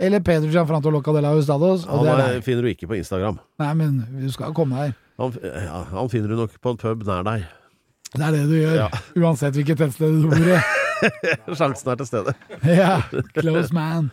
[0.00, 3.40] Eller Pedro Gianfranto Locadella Hustados, Han det er er, finner du ikke på Instagram.
[3.58, 4.92] Nei, men du skal komme der.
[5.18, 7.42] Han, ja, han finner du nok på en pub nær deg.
[8.14, 8.86] Det er det du gjør, Ja.
[9.18, 10.60] uansett hvilket tettsted du bor i.
[11.58, 12.34] Sjansen er til stede.
[12.78, 13.00] ja,
[13.40, 14.12] close man.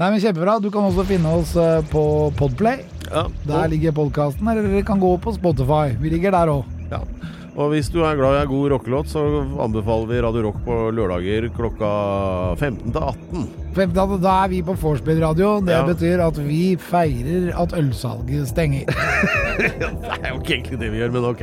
[0.00, 0.58] Nei, men Kjempebra.
[0.58, 2.02] Du kan også finne oss eh, på
[2.34, 2.82] Podplay.
[3.12, 3.28] Ja.
[3.46, 5.94] Der ligger podkasten, eller dere kan gå på Spotify.
[6.02, 6.66] Vi ligger der òg.
[7.52, 9.22] Og hvis du er glad i en god rockelåt, så
[9.60, 11.90] anbefaler vi Radio Rock på lørdager klokka
[12.56, 13.42] 15 til 18.
[14.22, 15.58] Da er vi på Vorspiel radio.
[15.60, 15.82] Det Ja.
[15.84, 18.88] betyr at vi feirer at ølsalget stenger.
[19.58, 19.68] Det
[20.24, 21.42] er jo ikke egentlig det vi gjør, men ok.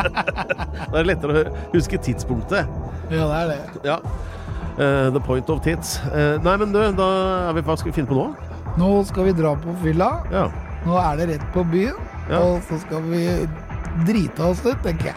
[0.90, 2.66] det er lettere å huske tidspunktet.
[3.10, 3.60] Ja, det er det.
[3.86, 3.98] Ja.
[4.80, 6.00] Uh, the point of tits.
[6.10, 7.08] Uh, nei, men du, da
[7.50, 8.26] er vi hva skal vi finne på nå?
[8.80, 10.10] Nå skal vi dra på fylla.
[10.34, 10.48] Ja.
[10.86, 11.94] Nå er det rett på byen.
[12.34, 13.24] Og så skal vi
[14.06, 15.16] drite oss ut, tenker jeg.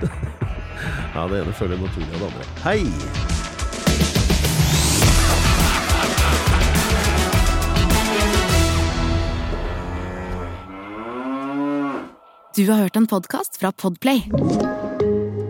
[1.15, 2.43] ja, det ene følger naturlig av det andre.
[2.63, 3.23] Hei!
[12.55, 14.27] Du har hørt en podkast fra Podplay.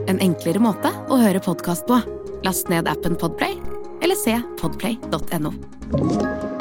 [0.08, 2.00] En enklere måte å høre podkast på.
[2.48, 3.60] Last ned appen Podplay,
[4.00, 6.53] eller se podplay.no.